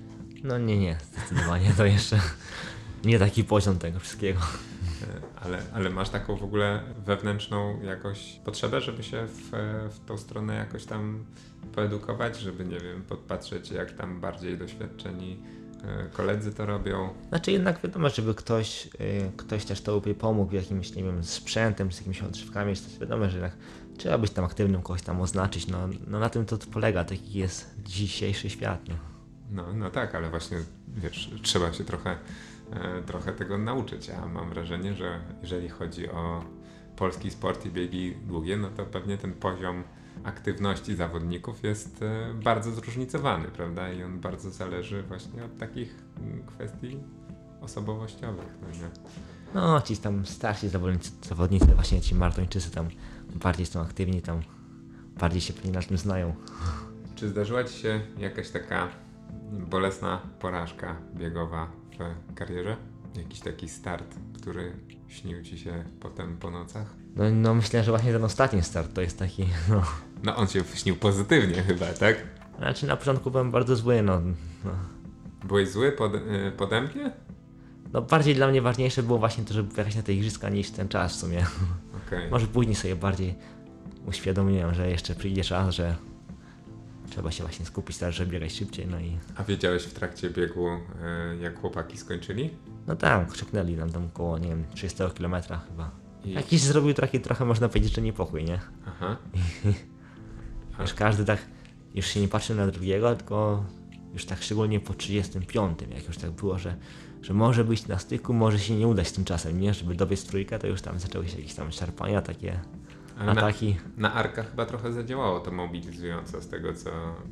[0.44, 2.20] No nie, nie, zdecydowanie to jeszcze
[3.06, 4.40] nie taki poziom tego wszystkiego.
[4.40, 9.50] E, Ale, ale masz taką w ogóle wewnętrzną jakoś potrzebę, żeby się w,
[9.92, 11.26] w tą stronę jakoś tam
[11.76, 15.40] poedukować, żeby, nie wiem, podpatrzeć jak tam bardziej doświadczeni
[15.84, 17.10] e, koledzy to robią.
[17.30, 21.98] Znaczy jednak wiadomo, żeby ktoś, y, ktoś też to pomógł jakimś, nie wiem, sprzętem, z
[21.98, 23.58] jakimiś odżywkami, to wiadomo, że jednak
[23.98, 25.68] trzeba być tam aktywnym, kogoś tam oznaczyć.
[25.68, 28.80] No, no na tym to polega, taki jest dzisiejszy świat.
[28.90, 29.09] No.
[29.52, 32.18] No, no tak, ale właśnie wiesz, trzeba się trochę,
[32.72, 34.10] e, trochę tego nauczyć.
[34.10, 36.44] A mam wrażenie, że jeżeli chodzi o
[36.96, 39.84] polski sport i biegi długie, no to pewnie ten poziom
[40.24, 43.94] aktywności zawodników jest e, bardzo zróżnicowany, prawda?
[43.94, 47.00] I on bardzo zależy właśnie od takich mm, kwestii
[47.62, 48.58] osobowościowych.
[48.62, 48.90] No nie?
[49.54, 52.88] No, ci tam starsi zawodnicy, zawodnicy, właśnie ci maratończycy tam
[53.36, 54.42] bardziej są aktywni, tam
[55.20, 56.36] bardziej się pewnie na tym znają.
[57.16, 58.88] Czy zdarzyła Ci się jakaś taka
[59.52, 61.72] bolesna porażka biegowa
[62.30, 62.78] w karierze?
[63.16, 64.72] Jakiś taki start, który
[65.08, 66.96] śnił Ci się potem po nocach?
[67.16, 69.82] No, no myślę, że właśnie ten ostatni start to jest taki, no.
[70.24, 72.18] No on się śnił pozytywnie chyba, tak?
[72.58, 74.22] Znaczy na początku byłem bardzo zły, no.
[74.66, 74.72] no.
[75.44, 77.12] Byłeś zły pod, y, pode mnie?
[77.94, 80.88] No bardziej dla mnie ważniejsze było właśnie to, żeby pojechać na te igrzyska niż ten
[80.88, 81.46] czas w sumie.
[82.08, 82.32] Okej.
[82.32, 83.36] Może później sobie bardziej
[84.06, 85.96] uświadomiłem, że jeszcze przyjdzie czas, że
[87.10, 90.68] trzeba się właśnie skupić teraz, żeby biegać szybciej, no i A wiedziałeś w trakcie biegu,
[90.68, 90.80] y,
[91.42, 92.50] jak chłopaki skończyli?
[92.88, 95.36] no tak, krzyknęli nam tam około, nie wiem, 300 km
[95.70, 95.92] chyba.
[96.26, 98.60] I- Jakiś zrobił taki trochę, można powiedzieć, że niepokój, nie?
[98.88, 99.18] Aha.
[100.80, 101.40] Już każdy tak,
[101.96, 103.64] już się nie patrzył na drugiego, tylko
[104.14, 106.76] już tak szczególnie po 35, jak już tak było, że,
[107.22, 109.74] że może być na styku, może się nie udać tym czasem, nie?
[109.74, 112.60] Żeby dobiec trójkę, to już tam zaczęły się jakieś tam szarpania, takie
[113.26, 113.76] na, ataki.
[113.98, 116.90] na Arka chyba trochę zadziałało to mobilizująco z tego, co,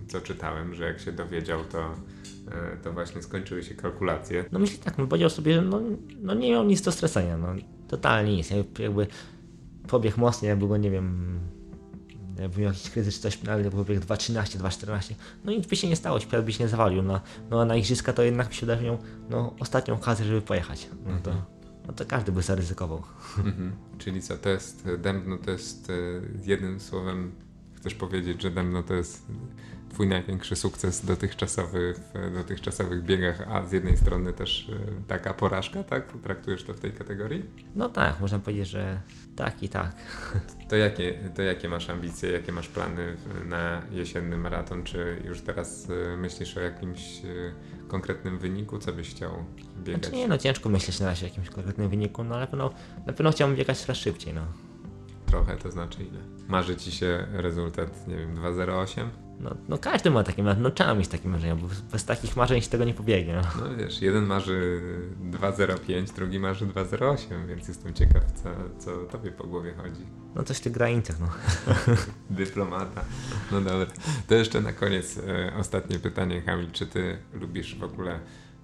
[0.08, 1.92] co czytałem, że jak się dowiedział, to,
[2.74, 4.46] y, to właśnie skończyły się kalkulacje.
[4.52, 5.82] No myślę tak, no powiedział sobie, że no,
[6.22, 7.48] no nie miał nic do stracenia, no.
[7.88, 9.08] Totalnie nic, jakby,
[9.88, 11.40] pobiegł mocniej, jakby go, nie wiem,
[12.40, 15.14] jakby miał jakiś kryzys czy coś, ale pobiegł 2.13, 2.14,
[15.46, 17.76] no nic by się nie stało, świat by się nie zawalił, no, no a na
[17.76, 18.98] igrzyska to jednak się udało
[19.30, 21.57] no ostatnią okazję, żeby pojechać, no to,
[21.88, 23.04] no to każdy by zaryzykował.
[23.38, 23.72] Mhm.
[23.98, 25.94] Czyli co, to jest Dębno, to jest e,
[26.46, 27.32] jednym słowem,
[27.76, 29.28] chcesz powiedzieć, że Dębno to jest
[29.90, 35.84] twój największy sukces dotychczasowy w dotychczasowych biegach, a z jednej strony też e, taka porażka,
[35.84, 36.14] tak?
[36.24, 37.46] Traktujesz to w tej kategorii?
[37.76, 39.02] No tak, można powiedzieć, że
[39.36, 39.96] tak i tak.
[40.70, 44.84] To jakie, to jakie masz ambicje, jakie masz plany na jesienny maraton?
[44.84, 47.22] Czy już teraz e, myślisz o jakimś
[47.88, 49.32] konkretnym wyniku, co byś chciał
[49.78, 50.04] biegać?
[50.04, 52.74] Znaczy nie, no ciężko myśleć na razie o jakimś konkretnym wyniku, no ale na pewno,
[53.06, 54.42] na pewno chciałbym biegać coraz szybciej, no.
[55.26, 56.20] Trochę, to znaczy ile?
[56.48, 59.08] Marzy ci się rezultat, nie wiem, 2.08?
[59.40, 62.62] No, no każdy ma takie marzenia, no trzeba mieć takie marzenia, bo bez takich marzeń
[62.62, 63.36] się tego nie pobiegnie.
[63.36, 63.42] No.
[63.70, 64.82] No wiesz, jeden marzy
[65.32, 70.06] 2.05, drugi marzy 2.08, więc jestem ciekaw, co, co tobie po głowie chodzi.
[70.36, 71.28] no coś w tych granicach, no.
[72.30, 73.06] Dyplomata.
[73.52, 73.88] No dobra.
[74.28, 76.72] To jeszcze na koniec e, ostatnie pytanie, Kamil.
[76.72, 78.20] Czy ty lubisz w ogóle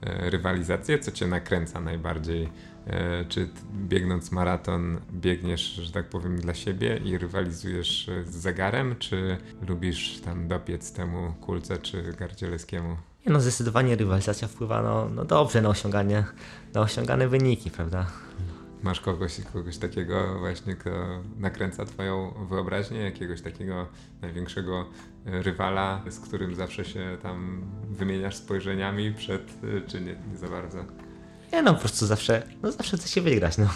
[0.06, 1.00] rywalizację?
[1.00, 2.50] Co cię nakręca najbardziej?
[2.88, 8.96] E, czy biegnąc maraton biegniesz, że tak powiem, dla siebie i rywalizujesz e, z zegarem?
[9.00, 9.38] Czy
[9.68, 12.98] lubisz tam dopiec temu kulce czy gardzieleskiemu?
[13.26, 16.24] No, zdecydowanie rywalizacja wpływa no, no dobrze na osiąganie,
[16.74, 18.06] na osiągane wyniki, prawda?
[18.84, 20.90] Masz kogoś, kogoś takiego właśnie, kto
[21.38, 23.88] nakręca twoją wyobraźnię, jakiegoś takiego
[24.22, 24.86] największego e,
[25.26, 30.86] rywala, z którym zawsze się tam wymieniasz spojrzeniami przed, e, czy nie, nie za bardzo?
[31.54, 33.70] Nie no, po prostu zawsze, no zawsze chce się wygrać, no.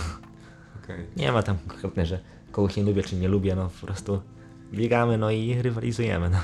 [0.83, 1.05] Okej.
[1.17, 2.19] Nie ma tam konkretne, że
[2.51, 4.21] kogoś nie lubię czy nie lubię, no po prostu
[4.73, 6.39] biegamy, no i rywalizujemy, no.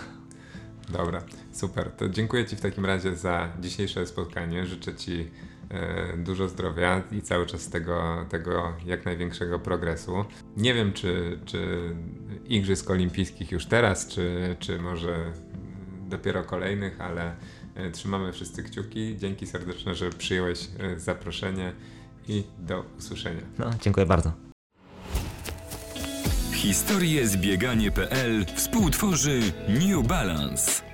[0.90, 1.92] Dobra, super.
[1.92, 4.66] To dziękuję Ci w takim razie za dzisiejsze spotkanie.
[4.66, 5.32] Życzę Ci
[6.18, 10.26] dużo zdrowia i cały czas tego, tego jak największego progresu.
[10.58, 11.90] Nie wiem, czy, czy
[12.46, 15.34] Igrzysk Olimpijskich już teraz, czy, czy może
[16.10, 17.36] dopiero kolejnych, ale
[17.76, 19.18] e, trzymamy wszyscy kciuki.
[19.18, 21.74] Dzięki serdeczne, że przyjąłeś e, zaproszenie
[22.28, 23.42] i do usłyszenia.
[23.58, 24.32] No, dziękuję bardzo.
[26.54, 30.93] Historie z bieganie.pl współtworzy New Balance.